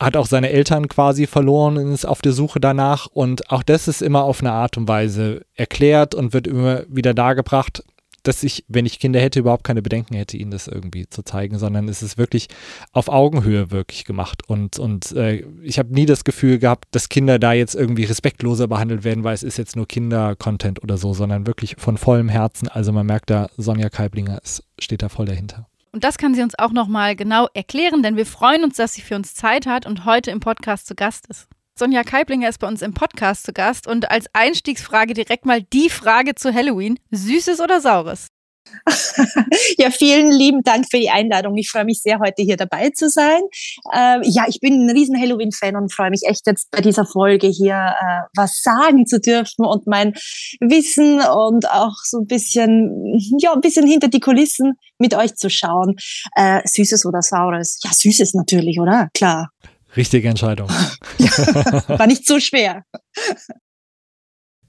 [0.00, 3.06] hat auch seine Eltern quasi verloren und ist auf der Suche danach.
[3.06, 7.14] Und auch das ist immer auf eine Art und Weise erklärt und wird immer wieder
[7.14, 7.82] dargebracht
[8.26, 11.58] dass ich, wenn ich Kinder hätte, überhaupt keine Bedenken hätte, ihnen das irgendwie zu zeigen,
[11.58, 12.48] sondern es ist wirklich
[12.92, 14.42] auf Augenhöhe wirklich gemacht.
[14.48, 18.68] Und, und äh, ich habe nie das Gefühl gehabt, dass Kinder da jetzt irgendwie respektloser
[18.68, 22.68] behandelt werden, weil es ist jetzt nur Kinder-Content oder so, sondern wirklich von vollem Herzen.
[22.68, 25.68] Also man merkt da, Sonja Keiblinger ist, steht da voll dahinter.
[25.96, 29.00] Und das kann sie uns auch nochmal genau erklären, denn wir freuen uns, dass sie
[29.00, 31.48] für uns Zeit hat und heute im Podcast zu Gast ist.
[31.74, 35.88] Sonja Keiblinger ist bei uns im Podcast zu Gast und als Einstiegsfrage direkt mal die
[35.88, 36.98] Frage zu Halloween.
[37.12, 38.26] Süßes oder Saures?
[39.78, 41.56] ja, vielen lieben Dank für die Einladung.
[41.56, 43.40] Ich freue mich sehr, heute hier dabei zu sein.
[43.92, 47.48] Äh, ja, ich bin ein riesen Halloween-Fan und freue mich echt jetzt bei dieser Folge
[47.48, 50.14] hier äh, was sagen zu dürfen und mein
[50.60, 55.50] Wissen und auch so ein bisschen, ja, ein bisschen hinter die Kulissen mit euch zu
[55.50, 55.96] schauen.
[56.36, 57.80] Äh, Süßes oder Saures?
[57.84, 59.08] Ja, Süßes natürlich, oder?
[59.14, 59.50] Klar.
[59.96, 60.68] Richtige Entscheidung.
[61.88, 62.84] war nicht so schwer.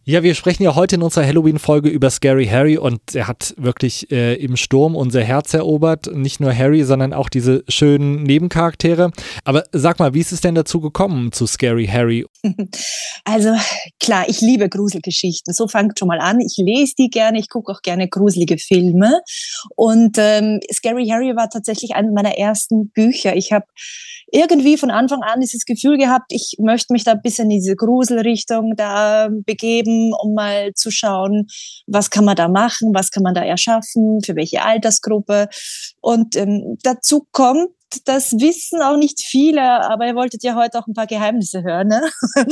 [0.10, 4.10] Ja, wir sprechen ja heute in unserer Halloween-Folge über Scary Harry und er hat wirklich
[4.10, 6.10] äh, im Sturm unser Herz erobert.
[6.16, 9.12] Nicht nur Harry, sondern auch diese schönen Nebencharaktere.
[9.44, 12.26] Aber sag mal, wie ist es denn dazu gekommen zu Scary Harry?
[13.30, 13.54] Also
[14.00, 15.54] klar, ich liebe Gruselgeschichten.
[15.54, 16.40] So fangt schon mal an.
[16.40, 19.20] Ich lese die gerne, ich gucke auch gerne gruselige Filme.
[19.76, 23.36] Und ähm, Scary Harry war tatsächlich eine meiner ersten Bücher.
[23.36, 23.66] Ich habe
[24.32, 27.76] irgendwie von Anfang an dieses Gefühl gehabt, ich möchte mich da ein bisschen in diese
[27.76, 31.48] Gruselrichtung da begeben, um mal zu schauen,
[31.88, 35.48] was kann man da machen, was kann man da erschaffen, für welche Altersgruppe.
[36.02, 37.70] Und ähm, dazu kommt,
[38.06, 41.88] das wissen auch nicht viele, aber ihr wolltet ja heute auch ein paar Geheimnisse hören,
[41.88, 42.02] ne?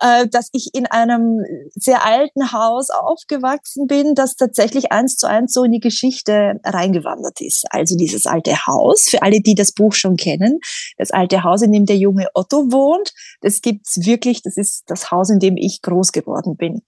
[0.00, 5.52] Äh, dass ich in einem sehr alten Haus aufgewachsen bin, das tatsächlich eins zu eins
[5.52, 7.64] so in die Geschichte reingewandert ist.
[7.70, 10.60] Also dieses alte Haus, für alle, die das Buch schon kennen,
[10.98, 15.10] das alte Haus, in dem der junge Otto wohnt, das gibt's wirklich, das ist das
[15.10, 16.82] Haus, in dem ich groß geworden bin.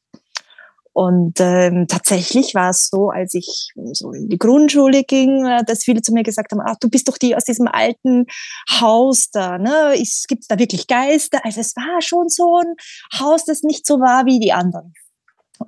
[0.92, 5.84] Und ähm, tatsächlich war es so, als ich so in die Grundschule ging, äh, dass
[5.84, 8.26] viele zu mir gesagt haben, ach, du bist doch die aus diesem alten
[8.80, 9.94] Haus da, ne?
[10.26, 11.44] Gibt da wirklich Geister?
[11.44, 12.74] Also es war schon so ein
[13.20, 14.92] Haus, das nicht so war wie die anderen.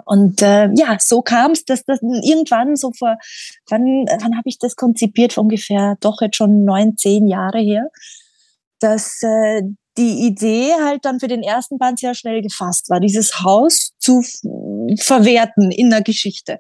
[0.07, 3.19] Und äh, ja, so kam es, dass das irgendwann so vor,
[3.69, 5.35] wann, wann habe ich das konzipiert?
[5.35, 7.89] Vor ungefähr doch jetzt schon neun, zehn Jahre her,
[8.81, 9.63] dass äh,
[9.99, 14.23] die Idee halt dann für den ersten Band sehr schnell gefasst war, dieses Haus zu
[14.99, 16.59] verwerten in der Geschichte.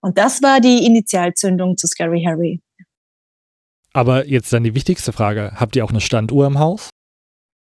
[0.00, 2.60] Und das war die Initialzündung zu Scary Harry.
[3.92, 5.52] Aber jetzt dann die wichtigste Frage.
[5.56, 6.90] Habt ihr auch eine Standuhr im Haus?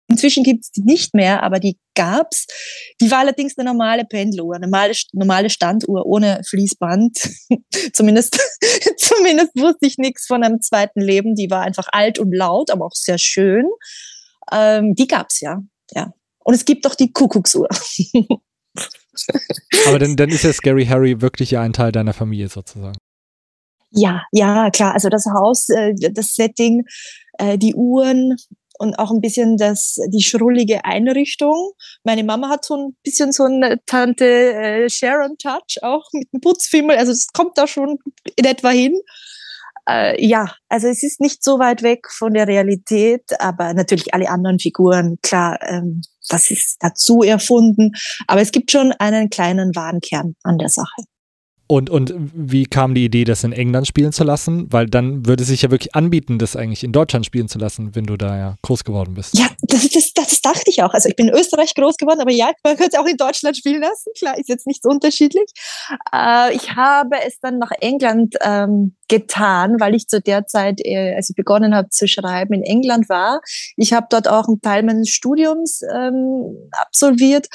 [0.08, 2.46] Inzwischen gibt es die nicht mehr, aber die gab's.
[3.00, 7.17] Die war allerdings eine normale Pendeluhr, eine normale, normale Standuhr ohne Fließband.
[7.94, 8.38] zumindest,
[8.98, 11.36] zumindest wusste ich nichts von einem zweiten Leben.
[11.36, 13.65] Die war einfach alt und laut, aber auch sehr schön.
[14.51, 15.61] Ähm, die gab's ja,
[15.91, 16.13] ja.
[16.43, 17.69] Und es gibt auch die Kuckucksuhr.
[19.87, 22.97] aber dann, dann ist ja Scary Harry wirklich ja ein Teil deiner Familie sozusagen.
[23.91, 24.93] Ja, ja, klar.
[24.93, 26.85] Also das Haus, äh, das Setting,
[27.37, 28.37] äh, die Uhren,
[28.81, 31.73] und auch ein bisschen das, die schrullige Einrichtung.
[32.03, 36.41] Meine Mama hat so ein bisschen so eine Tante äh, Sharon Touch auch mit dem
[36.41, 36.97] Putzfimmel.
[36.97, 37.99] Also es kommt da schon
[38.35, 38.99] in etwa hin.
[39.89, 44.30] Äh, ja, also es ist nicht so weit weg von der Realität, aber natürlich alle
[44.30, 47.91] anderen Figuren, klar, ähm, das ist dazu erfunden.
[48.28, 51.04] Aber es gibt schon einen kleinen Warenkern an der Sache.
[51.71, 54.67] Und, und wie kam die Idee, das in England spielen zu lassen?
[54.73, 57.95] Weil dann würde es sich ja wirklich anbieten, das eigentlich in Deutschland spielen zu lassen,
[57.95, 59.39] wenn du da ja groß geworden bist.
[59.39, 60.93] Ja, das, das, das dachte ich auch.
[60.93, 63.55] Also ich bin in Österreich groß geworden, aber ja, man könnte es auch in Deutschland
[63.55, 64.12] spielen lassen.
[64.17, 65.49] Klar, ist jetzt nicht so unterschiedlich.
[66.13, 71.15] Äh, ich habe es dann nach England ähm, getan, weil ich zu der Zeit, äh,
[71.15, 73.39] als ich begonnen habe zu schreiben, in England war.
[73.77, 77.47] Ich habe dort auch einen Teil meines Studiums ähm, absolviert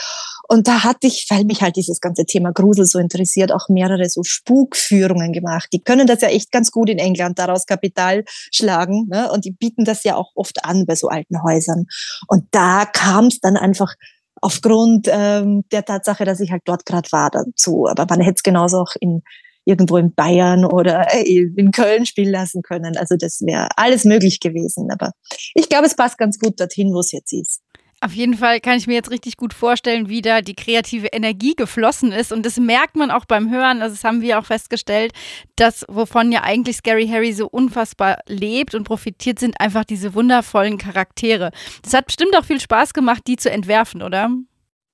[0.48, 4.05] und da hatte ich, weil mich halt dieses ganze Thema Grusel so interessiert, auch mehrere
[4.08, 5.68] so Spukführungen gemacht.
[5.72, 9.06] Die können das ja echt ganz gut in England daraus Kapital schlagen.
[9.08, 9.30] Ne?
[9.30, 11.86] Und die bieten das ja auch oft an bei so alten Häusern.
[12.28, 13.94] Und da kam es dann einfach
[14.40, 17.86] aufgrund ähm, der Tatsache, dass ich halt dort gerade war dazu.
[17.88, 19.22] Aber man hätte es genauso auch in
[19.66, 22.96] irgendwo in Bayern oder äh, in Köln spielen lassen können.
[22.96, 24.90] Also das wäre alles möglich gewesen.
[24.92, 25.10] Aber
[25.54, 27.62] ich glaube, es passt ganz gut dorthin, wo es jetzt ist.
[28.06, 31.56] Auf jeden Fall kann ich mir jetzt richtig gut vorstellen, wie da die kreative Energie
[31.56, 32.30] geflossen ist.
[32.30, 33.82] Und das merkt man auch beim Hören.
[33.82, 35.12] Also das haben wir auch festgestellt,
[35.56, 40.78] dass wovon ja eigentlich Scary Harry so unfassbar lebt und profitiert, sind einfach diese wundervollen
[40.78, 41.50] Charaktere.
[41.82, 44.30] Das hat bestimmt auch viel Spaß gemacht, die zu entwerfen, oder?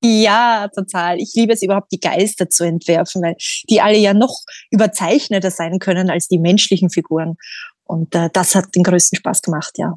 [0.03, 1.19] Ja, total.
[1.19, 3.37] Ich liebe es überhaupt, die Geister zu entwerfen, weil
[3.69, 7.35] die alle ja noch überzeichneter sein können als die menschlichen Figuren.
[7.85, 9.97] Und äh, das hat den größten Spaß gemacht, ja.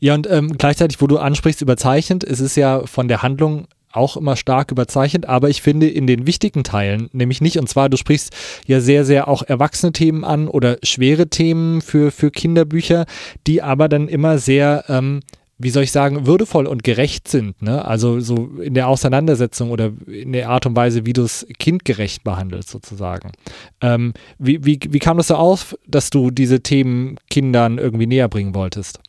[0.00, 4.16] Ja, und ähm, gleichzeitig, wo du ansprichst, überzeichnet, es ist ja von der Handlung auch
[4.16, 7.96] immer stark überzeichnet, aber ich finde in den wichtigen Teilen, nämlich nicht, und zwar du
[7.96, 8.34] sprichst
[8.66, 13.06] ja sehr, sehr auch erwachsene Themen an oder schwere Themen für, für Kinderbücher,
[13.46, 15.20] die aber dann immer sehr, ähm,
[15.58, 17.60] wie soll ich sagen, würdevoll und gerecht sind.
[17.60, 17.84] Ne?
[17.84, 22.24] Also so in der Auseinandersetzung oder in der Art und Weise, wie du es kindgerecht
[22.24, 23.32] behandelst, sozusagen.
[23.80, 28.28] Ähm, wie, wie, wie kam das so auf, dass du diese Themen Kindern irgendwie näher
[28.28, 29.00] bringen wolltest?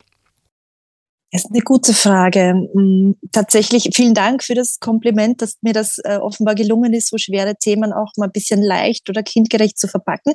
[1.32, 2.68] Das ist eine gute Frage.
[2.74, 7.16] Mm, tatsächlich vielen Dank für das Kompliment, dass mir das äh, offenbar gelungen ist, so
[7.16, 10.34] schwere Themen auch mal ein bisschen leicht oder kindgerecht zu verpacken.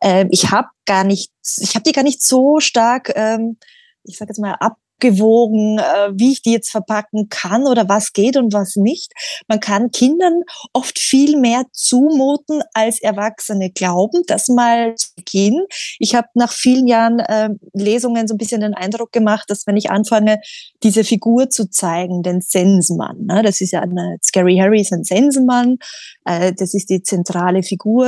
[0.00, 3.58] Ähm, ich habe gar nicht, ich habe die gar nicht so stark, ähm,
[4.04, 8.12] ich sage jetzt mal, ab abgewogen, äh, wie ich die jetzt verpacken kann oder was
[8.12, 9.12] geht und was nicht.
[9.48, 14.22] Man kann Kindern oft viel mehr zumuten, als Erwachsene glauben.
[14.26, 15.64] Das mal zu Beginn.
[15.98, 19.76] Ich habe nach vielen Jahren äh, Lesungen so ein bisschen den Eindruck gemacht, dass wenn
[19.76, 20.40] ich anfange,
[20.82, 25.04] diese Figur zu zeigen, den Sensenmann, ne, das ist ja eine, Scary Harry ist ein
[25.04, 25.78] Sensenmann,
[26.26, 28.06] das ist die zentrale Figur,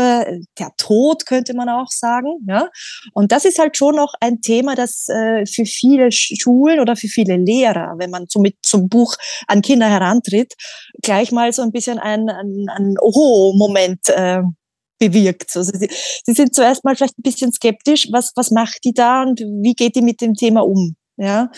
[0.59, 2.38] der Tod könnte man auch sagen.
[2.46, 2.68] Ja?
[3.14, 7.09] Und das ist halt schon noch ein Thema, das äh, für viele Schulen oder für
[7.09, 9.14] viele Lehrer, wenn man so mit zum Buch
[9.46, 10.54] an Kinder herantritt,
[11.02, 14.42] gleich mal so ein bisschen ein, ein, ein Oho-Moment äh,
[14.98, 15.57] bewirkt.
[15.57, 19.22] Also sie, sie sind zuerst mal vielleicht ein bisschen skeptisch, was, was macht die da
[19.22, 20.96] und wie geht die mit dem Thema um?
[21.20, 21.50] Ja,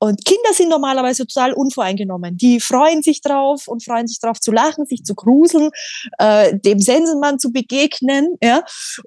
[0.00, 2.36] und Kinder sind normalerweise total unvoreingenommen.
[2.36, 5.70] Die freuen sich drauf und freuen sich drauf zu lachen, sich zu gruseln,
[6.18, 8.64] äh, dem Sensenmann zu begegnen, ja,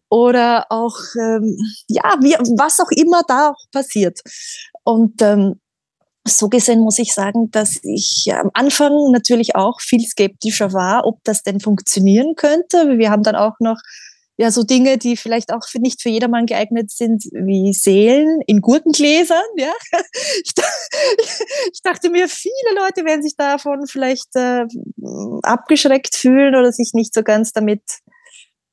[0.10, 1.58] oder auch ähm,
[1.90, 4.22] ja, wie, was auch immer da auch passiert.
[4.86, 5.60] Und ähm,
[6.26, 11.24] so gesehen muss ich sagen, dass ich am Anfang natürlich auch viel skeptischer war, ob
[11.26, 12.98] das denn funktionieren könnte.
[12.98, 13.78] Wir haben dann auch noch
[14.38, 18.62] ja so Dinge, die vielleicht auch für, nicht für jedermann geeignet sind, wie Seelen in
[18.62, 19.44] Gurkengläsern.
[19.58, 19.74] Ja,
[20.44, 20.54] ich,
[21.74, 24.66] ich dachte mir, viele Leute werden sich davon vielleicht äh,
[25.42, 27.82] abgeschreckt fühlen oder sich nicht so ganz damit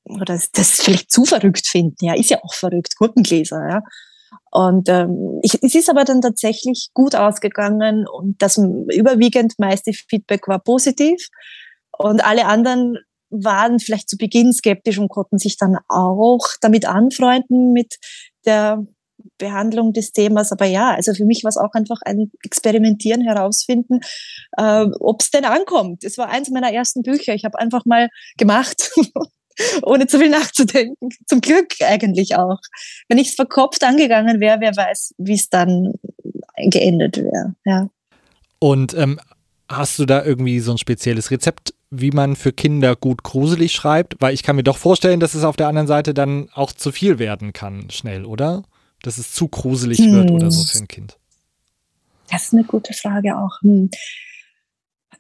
[0.05, 2.05] oder das vielleicht zu verrückt finden.
[2.05, 3.69] Ja, ist ja auch verrückt, Gurkengläser.
[3.69, 3.81] Ja.
[4.51, 10.47] Und ähm, ich, es ist aber dann tatsächlich gut ausgegangen und das überwiegend meiste Feedback
[10.47, 11.29] war positiv.
[11.97, 12.99] Und alle anderen
[13.43, 17.97] waren vielleicht zu Beginn skeptisch und konnten sich dann auch damit anfreunden mit
[18.47, 18.87] der
[19.39, 20.53] Behandlung des Themas.
[20.53, 24.01] Aber ja, also für mich war es auch einfach ein Experimentieren, herausfinden,
[24.57, 26.05] äh, ob es denn ankommt.
[26.05, 27.35] Es war eins meiner ersten Bücher.
[27.35, 28.91] Ich habe einfach mal gemacht
[29.83, 31.09] ohne zu viel nachzudenken.
[31.27, 32.59] Zum Glück eigentlich auch.
[33.09, 35.93] Wenn ich es verkopft angegangen wäre, wer weiß, wie es dann
[36.57, 37.55] geendet wäre.
[37.65, 37.89] Ja.
[38.59, 39.21] Und ähm,
[39.69, 44.17] hast du da irgendwie so ein spezielles Rezept, wie man für Kinder gut gruselig schreibt?
[44.21, 46.93] Weil ich kann mir doch vorstellen, dass es auf der anderen Seite dann auch zu
[46.93, 48.65] viel werden kann, schnell, oder?
[49.03, 50.13] Dass es zu gruselig hm.
[50.13, 51.19] wird oder so für ein Kind.
[52.31, 53.61] Das ist eine gute Frage auch.
[53.63, 53.91] Hm.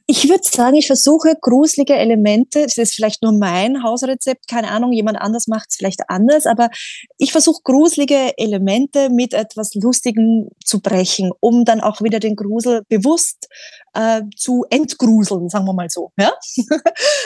[0.07, 4.93] Ich würde sagen, ich versuche gruselige Elemente, das ist vielleicht nur mein Hausrezept, keine Ahnung,
[4.93, 6.69] jemand anders macht es vielleicht anders, aber
[7.17, 12.83] ich versuche gruselige Elemente mit etwas Lustigem zu brechen, um dann auch wieder den Grusel
[12.88, 13.49] bewusst
[13.95, 16.12] äh, zu entgruseln, sagen wir mal so.
[16.19, 16.33] Ja?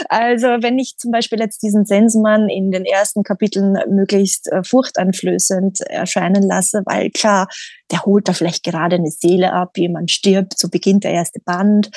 [0.08, 5.80] also wenn ich zum Beispiel jetzt diesen Sensenmann in den ersten Kapiteln möglichst äh, furchteinflößend
[5.80, 7.48] erscheinen lasse, weil klar,
[7.90, 11.90] der holt da vielleicht gerade eine Seele ab, jemand stirbt, so beginnt der erste Band,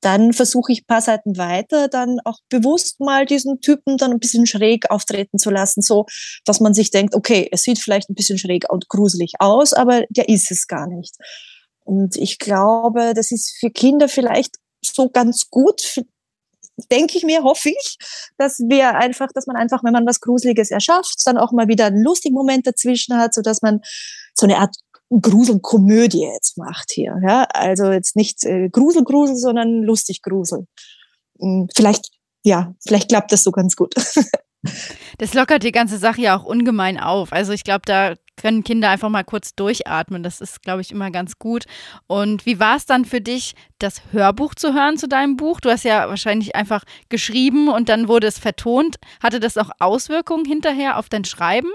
[0.00, 4.46] dann versuche ich paar Seiten weiter dann auch bewusst mal diesen Typen dann ein bisschen
[4.46, 6.06] schräg auftreten zu lassen, so
[6.44, 10.04] dass man sich denkt, okay, es sieht vielleicht ein bisschen schräg und gruselig aus, aber
[10.10, 11.16] der ist es gar nicht.
[11.84, 16.02] Und ich glaube, das ist für Kinder vielleicht so ganz gut,
[16.90, 17.96] denke ich mir, hoffe ich,
[18.36, 21.86] dass wir einfach, dass man einfach, wenn man was Gruseliges erschafft, dann auch mal wieder
[21.86, 23.80] einen lustigen Moment dazwischen hat, so dass man
[24.34, 24.76] so eine Art
[25.10, 27.18] Gruselkomödie jetzt macht hier.
[27.22, 27.44] Ja?
[27.44, 30.66] Also jetzt nicht äh, Grusel, Grusel, sondern lustig Grusel.
[31.38, 32.10] Hm, vielleicht,
[32.44, 33.94] ja, vielleicht klappt das so ganz gut.
[35.18, 37.32] Das lockert die ganze Sache ja auch ungemein auf.
[37.32, 40.22] Also ich glaube, da können Kinder einfach mal kurz durchatmen.
[40.22, 41.64] Das ist, glaube ich, immer ganz gut.
[42.06, 45.60] Und wie war es dann für dich, das Hörbuch zu hören zu deinem Buch?
[45.60, 48.96] Du hast ja wahrscheinlich einfach geschrieben und dann wurde es vertont.
[49.22, 51.70] Hatte das auch Auswirkungen hinterher auf dein Schreiben?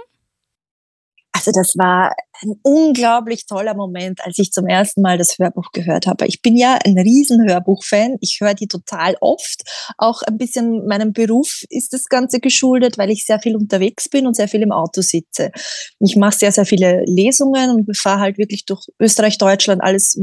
[1.36, 6.06] Also das war ein unglaublich toller Moment, als ich zum ersten Mal das Hörbuch gehört
[6.08, 6.28] habe.
[6.28, 8.18] Ich bin ja ein riesen Hörbuchfan.
[8.22, 9.64] Ich höre die total oft.
[9.98, 14.28] Auch ein bisschen meinem Beruf ist das Ganze geschuldet, weil ich sehr viel unterwegs bin
[14.28, 15.52] und sehr viel im Auto sitze.
[16.00, 20.20] Ich mache sehr, sehr viele Lesungen und fahre halt wirklich durch Österreich, Deutschland, alles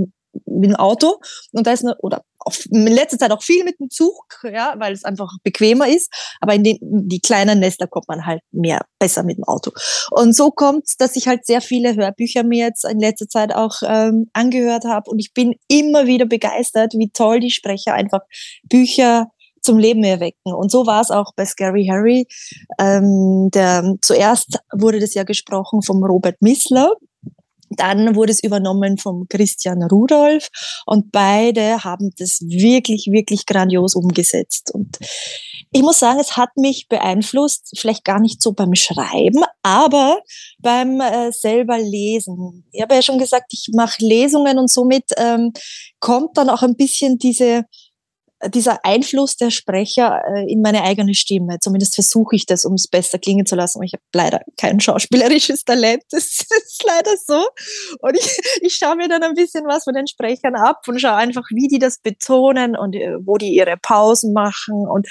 [0.47, 1.19] mit dem Auto
[1.53, 4.75] und da ist eine, oder auf, in letzter Zeit auch viel mit dem Zug, ja,
[4.79, 6.13] weil es einfach bequemer ist.
[6.41, 9.73] Aber in den, die kleinen Nester kommt man halt mehr besser mit dem Auto.
[10.11, 13.77] Und so kommt dass ich halt sehr viele Hörbücher mir jetzt in letzter Zeit auch
[13.83, 15.11] ähm, angehört habe.
[15.11, 18.21] Und ich bin immer wieder begeistert, wie toll die Sprecher einfach
[18.65, 19.29] Bücher
[19.63, 20.55] zum Leben erwecken.
[20.55, 22.27] Und so war es auch bei Scary Harry.
[22.79, 26.95] Ähm, der, zuerst wurde das ja gesprochen vom Robert Missler,
[27.71, 30.49] dann wurde es übernommen vom Christian Rudolf
[30.87, 34.73] und beide haben das wirklich, wirklich grandios umgesetzt.
[34.75, 34.99] Und
[35.73, 40.21] ich muss sagen, es hat mich beeinflusst, vielleicht gar nicht so beim Schreiben, aber
[40.59, 42.65] beim äh, selber Lesen.
[42.73, 45.53] Ich habe ja schon gesagt, ich mache Lesungen und somit ähm,
[46.01, 47.67] kommt dann auch ein bisschen diese
[48.49, 51.59] dieser Einfluss der Sprecher äh, in meine eigene Stimme.
[51.61, 53.83] Zumindest versuche ich das, um es besser klingen zu lassen.
[53.83, 56.03] Ich habe leider kein schauspielerisches Talent.
[56.21, 57.47] Das ist leider so.
[58.01, 61.15] Und ich, ich schaue mir dann ein bisschen was von den Sprechern ab und schaue
[61.15, 64.87] einfach, wie die das betonen und äh, wo die ihre Pausen machen.
[64.89, 65.07] Und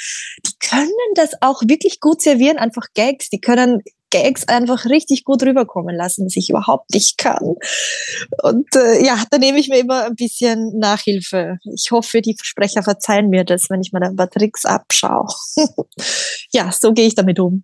[0.45, 3.29] die können das auch wirklich gut servieren, einfach Gags.
[3.29, 7.55] Die können Gags einfach richtig gut rüberkommen lassen, was ich überhaupt nicht kann.
[8.43, 11.57] Und äh, ja, da nehme ich mir immer ein bisschen Nachhilfe.
[11.73, 15.27] Ich hoffe, die Sprecher verzeihen mir das, wenn ich mal ein paar Tricks abschaue.
[16.51, 17.63] ja, so gehe ich damit um.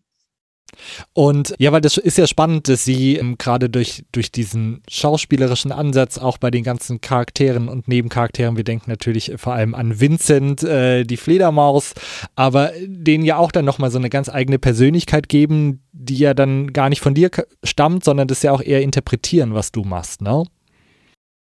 [1.13, 5.71] Und ja, weil das ist ja spannend, dass sie ähm, gerade durch, durch diesen schauspielerischen
[5.71, 10.63] Ansatz auch bei den ganzen Charakteren und Nebencharakteren, wir denken natürlich vor allem an Vincent,
[10.63, 11.93] äh, die Fledermaus,
[12.35, 16.73] aber denen ja auch dann nochmal so eine ganz eigene Persönlichkeit geben, die ja dann
[16.73, 17.29] gar nicht von dir
[17.63, 20.43] stammt, sondern das ja auch eher interpretieren, was du machst, ne?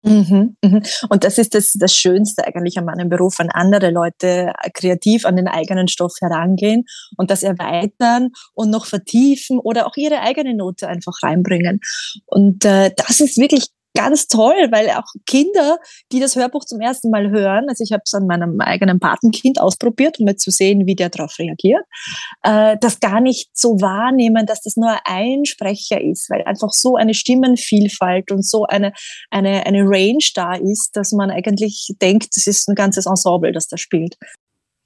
[0.03, 0.81] Mhm, mhm.
[1.09, 5.35] Und das ist das, das Schönste eigentlich an meinem Beruf, wenn andere Leute kreativ an
[5.35, 6.85] den eigenen Stoff herangehen
[7.17, 11.81] und das erweitern und noch vertiefen oder auch ihre eigene Note einfach reinbringen.
[12.25, 13.67] Und äh, das ist wirklich
[13.99, 15.77] ganz toll, weil auch Kinder,
[16.13, 19.59] die das Hörbuch zum ersten Mal hören, also ich habe es an meinem eigenen Patenkind
[19.59, 21.83] ausprobiert, um mal zu sehen, wie der darauf reagiert,
[22.43, 26.95] äh, das gar nicht so wahrnehmen, dass das nur ein Sprecher ist, weil einfach so
[26.95, 28.93] eine Stimmenvielfalt und so eine,
[29.31, 33.67] eine, eine Range da ist, dass man eigentlich denkt, das ist ein ganzes Ensemble, das
[33.67, 34.15] da spielt.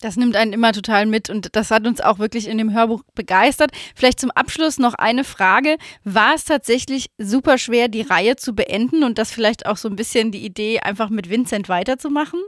[0.04, 3.04] Das nimmt einen immer total mit und das hat uns auch wirklich in dem Hörbuch
[3.16, 3.72] begeistert.
[3.96, 5.78] Vielleicht zum Abschluss noch eine Frage.
[6.04, 9.96] War es tatsächlich super schwer, die Reihe zu beenden und das vielleicht auch so ein
[9.96, 12.42] bisschen die Idee, einfach mit Vincent weiterzumachen?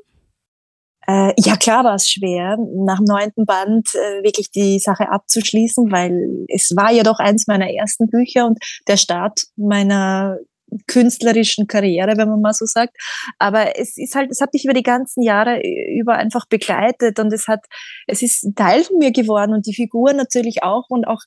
[1.07, 5.91] Äh, ja, klar war es schwer, nach dem neunten Band äh, wirklich die Sache abzuschließen,
[5.91, 10.39] weil es war ja doch eins meiner ersten Bücher und der Start meiner
[10.87, 12.95] künstlerischen Karriere, wenn man mal so sagt.
[13.39, 15.61] Aber es ist halt, es hat mich über die ganzen Jahre
[15.97, 17.61] über einfach begleitet und es hat,
[18.07, 21.21] es ist ein Teil von mir geworden und die Figuren natürlich auch und auch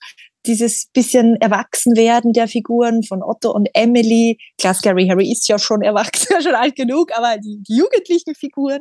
[0.46, 4.38] dieses bisschen Erwachsenwerden der Figuren von Otto und Emily.
[4.58, 8.80] Klar, Scary Harry ist ja schon erwachsen, schon alt genug, aber die, die jugendlichen Figuren,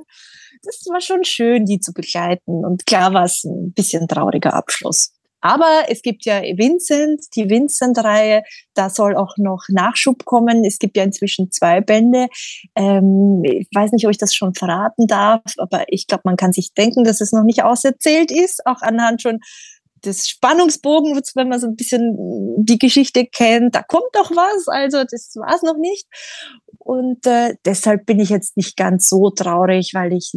[0.64, 2.66] das war schon schön, die zu begleiten.
[2.66, 5.17] Und klar war es ein bisschen trauriger Abschluss.
[5.48, 8.44] Aber es gibt ja Vincent, die Vincent-Reihe,
[8.74, 10.66] da soll auch noch Nachschub kommen.
[10.66, 12.28] Es gibt ja inzwischen zwei Bände.
[12.76, 16.52] Ähm, ich weiß nicht, ob ich das schon verraten darf, aber ich glaube, man kann
[16.52, 19.40] sich denken, dass es noch nicht auserzählt ist, auch anhand schon
[20.04, 22.18] des Spannungsbogens, wenn man so ein bisschen
[22.58, 26.08] die Geschichte kennt, da kommt doch was, also das war es noch nicht.
[26.78, 30.34] Und äh, deshalb bin ich jetzt nicht ganz so traurig, weil ich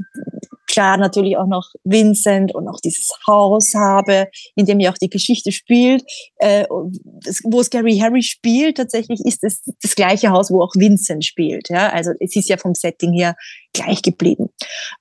[0.70, 5.10] klar natürlich auch noch Vincent und auch dieses Haus habe, in dem ja auch die
[5.10, 6.04] Geschichte spielt.
[6.36, 11.68] Äh, wo Scary Harry spielt, tatsächlich ist es das gleiche Haus, wo auch Vincent spielt.
[11.68, 11.90] Ja?
[11.90, 13.36] Also es ist ja vom Setting her
[13.72, 14.48] gleich geblieben.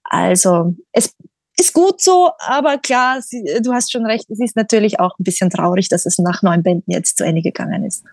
[0.03, 1.15] Also es
[1.57, 3.21] ist gut so, aber klar,
[3.61, 6.63] du hast schon recht, es ist natürlich auch ein bisschen traurig, dass es nach neun
[6.63, 8.03] Bänden jetzt zu Ende gegangen ist.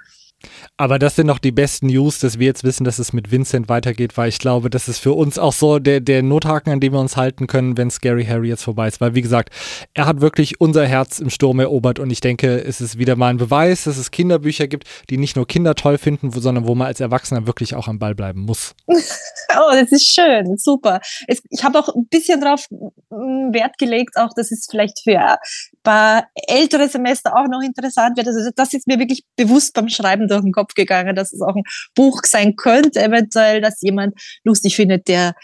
[0.76, 3.68] Aber das sind noch die besten News, dass wir jetzt wissen, dass es mit Vincent
[3.68, 6.92] weitergeht, weil ich glaube, das ist für uns auch so der, der Nothaken, an dem
[6.92, 9.00] wir uns halten können, wenn Scary Harry jetzt vorbei ist.
[9.00, 9.50] Weil, wie gesagt,
[9.94, 13.30] er hat wirklich unser Herz im Sturm erobert und ich denke, es ist wieder mal
[13.30, 16.88] ein Beweis, dass es Kinderbücher gibt, die nicht nur Kinder toll finden, sondern wo man
[16.88, 18.74] als Erwachsener wirklich auch am Ball bleiben muss.
[18.88, 21.00] oh, das ist schön, super.
[21.26, 22.66] Es, ich habe auch ein bisschen darauf
[23.10, 25.36] Wert gelegt, auch dass es vielleicht für ein
[25.82, 28.28] paar ältere Semester auch noch interessant wird.
[28.28, 31.56] Also das ist mir wirklich bewusst beim Schreiben durch den Kopf gegangen, dass es auch
[31.56, 31.64] ein
[31.94, 34.14] Buch sein könnte, eventuell, dass jemand
[34.44, 35.34] lustig findet, der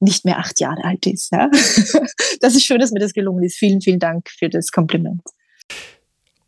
[0.00, 1.32] nicht mehr acht Jahre alt ist.
[1.32, 1.50] Ja?
[2.40, 3.58] Das ist schön, dass mir das gelungen ist.
[3.58, 5.20] Vielen, vielen Dank für das Kompliment.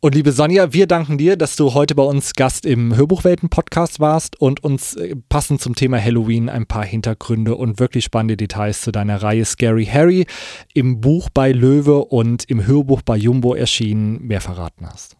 [0.03, 4.37] Und liebe Sonja, wir danken dir, dass du heute bei uns Gast im Hörbuchwelten-Podcast warst
[4.37, 8.91] und uns äh, passend zum Thema Halloween ein paar Hintergründe und wirklich spannende Details zu
[8.91, 10.25] deiner Reihe Scary Harry
[10.73, 15.15] im Buch bei Löwe und im Hörbuch bei Jumbo erschienen mehr verraten hast.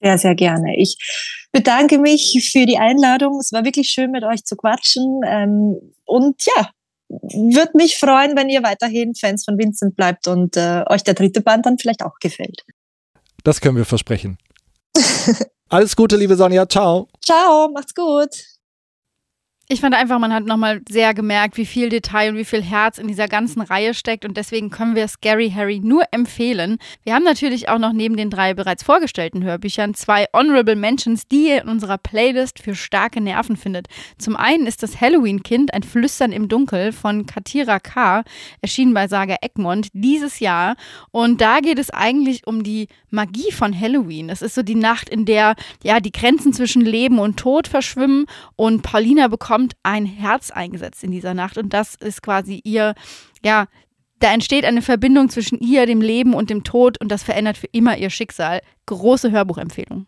[0.00, 0.76] Sehr, sehr gerne.
[0.76, 0.96] Ich
[1.52, 3.38] bedanke mich für die Einladung.
[3.40, 5.20] Es war wirklich schön, mit euch zu quatschen.
[5.26, 6.70] Ähm, und ja,
[7.08, 11.40] würde mich freuen, wenn ihr weiterhin Fans von Vincent bleibt und äh, euch der dritte
[11.40, 12.64] Band dann vielleicht auch gefällt.
[13.44, 14.38] Das können wir versprechen.
[15.68, 16.68] Alles Gute, liebe Sonja.
[16.68, 17.08] Ciao.
[17.22, 18.57] Ciao, macht's gut.
[19.70, 22.96] Ich fand einfach, man hat nochmal sehr gemerkt, wie viel Detail und wie viel Herz
[22.96, 26.78] in dieser ganzen Reihe steckt und deswegen können wir Scary Harry nur empfehlen.
[27.04, 31.48] Wir haben natürlich auch noch neben den drei bereits vorgestellten Hörbüchern zwei Honorable Mentions, die
[31.48, 33.88] ihr in unserer Playlist für starke Nerven findet.
[34.16, 38.24] Zum einen ist das Halloween-Kind, ein Flüstern im Dunkel von Katira K.,
[38.62, 40.76] erschienen bei Saga Egmont dieses Jahr
[41.10, 44.30] und da geht es eigentlich um die Magie von Halloween.
[44.30, 48.24] Es ist so die Nacht, in der ja die Grenzen zwischen Leben und Tod verschwimmen
[48.56, 52.94] und Paulina bekommt bekommt ein Herz eingesetzt in dieser Nacht und das ist quasi ihr,
[53.44, 53.66] ja,
[54.20, 57.68] da entsteht eine Verbindung zwischen ihr, dem Leben und dem Tod und das verändert für
[57.72, 58.60] immer ihr Schicksal.
[58.86, 60.06] Große Hörbuchempfehlung.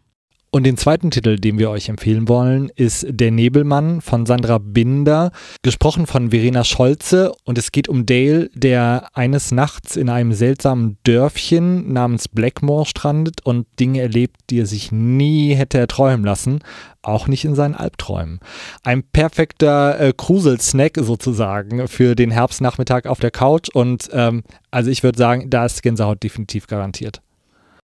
[0.53, 5.31] Und den zweiten Titel, den wir euch empfehlen wollen, ist Der Nebelmann von Sandra Binder,
[5.63, 7.33] gesprochen von Verena Scholze.
[7.45, 13.47] Und es geht um Dale, der eines Nachts in einem seltsamen Dörfchen namens Blackmore strandet
[13.47, 16.65] und Dinge erlebt, die er sich nie hätte erträumen lassen,
[17.01, 18.41] auch nicht in seinen Albträumen.
[18.83, 23.69] Ein perfekter äh, Kruselsnack sozusagen für den Herbstnachmittag auf der Couch.
[23.73, 24.43] Und ähm,
[24.73, 27.23] also ich würde sagen, da ist Gänsehaut definitiv garantiert.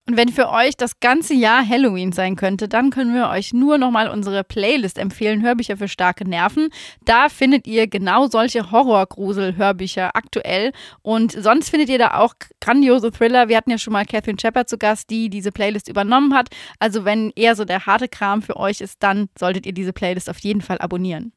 [0.07, 3.79] Und wenn für euch das ganze Jahr Halloween sein könnte, dann können wir euch nur
[3.79, 6.69] nochmal unsere Playlist empfehlen, Hörbücher für starke Nerven.
[7.07, 10.73] Da findet ihr genau solche Horrorgrusel-Hörbücher aktuell.
[11.01, 13.49] Und sonst findet ihr da auch grandiose Thriller.
[13.49, 16.51] Wir hatten ja schon mal Catherine Shepard zu Gast, die diese Playlist übernommen hat.
[16.79, 20.29] Also wenn eher so der harte Kram für euch ist, dann solltet ihr diese Playlist
[20.29, 21.33] auf jeden Fall abonnieren.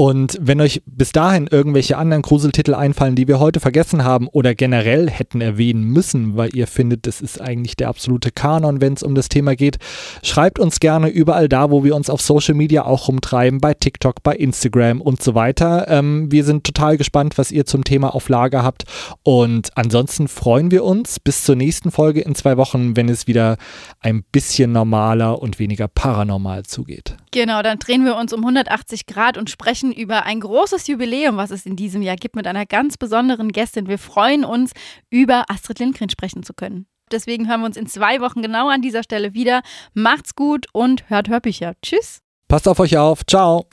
[0.00, 4.54] Und wenn euch bis dahin irgendwelche anderen Gruseltitel einfallen, die wir heute vergessen haben oder
[4.54, 9.02] generell hätten erwähnen müssen, weil ihr findet, das ist eigentlich der absolute Kanon, wenn es
[9.02, 9.76] um das Thema geht,
[10.22, 14.22] schreibt uns gerne überall da, wo wir uns auf Social Media auch rumtreiben, bei TikTok,
[14.22, 15.86] bei Instagram und so weiter.
[15.88, 18.84] Ähm, wir sind total gespannt, was ihr zum Thema auf Lager habt.
[19.22, 23.58] Und ansonsten freuen wir uns bis zur nächsten Folge in zwei Wochen, wenn es wieder
[24.00, 27.18] ein bisschen normaler und weniger paranormal zugeht.
[27.32, 31.50] Genau, dann drehen wir uns um 180 Grad und sprechen über ein großes Jubiläum, was
[31.50, 33.86] es in diesem Jahr gibt, mit einer ganz besonderen Gästin.
[33.86, 34.72] Wir freuen uns,
[35.10, 36.86] über Astrid Lindgren sprechen zu können.
[37.12, 39.62] Deswegen hören wir uns in zwei Wochen genau an dieser Stelle wieder.
[39.94, 41.74] Macht's gut und hört Hörbücher.
[41.82, 42.20] Tschüss.
[42.48, 43.24] Passt auf euch auf.
[43.26, 43.66] Ciao.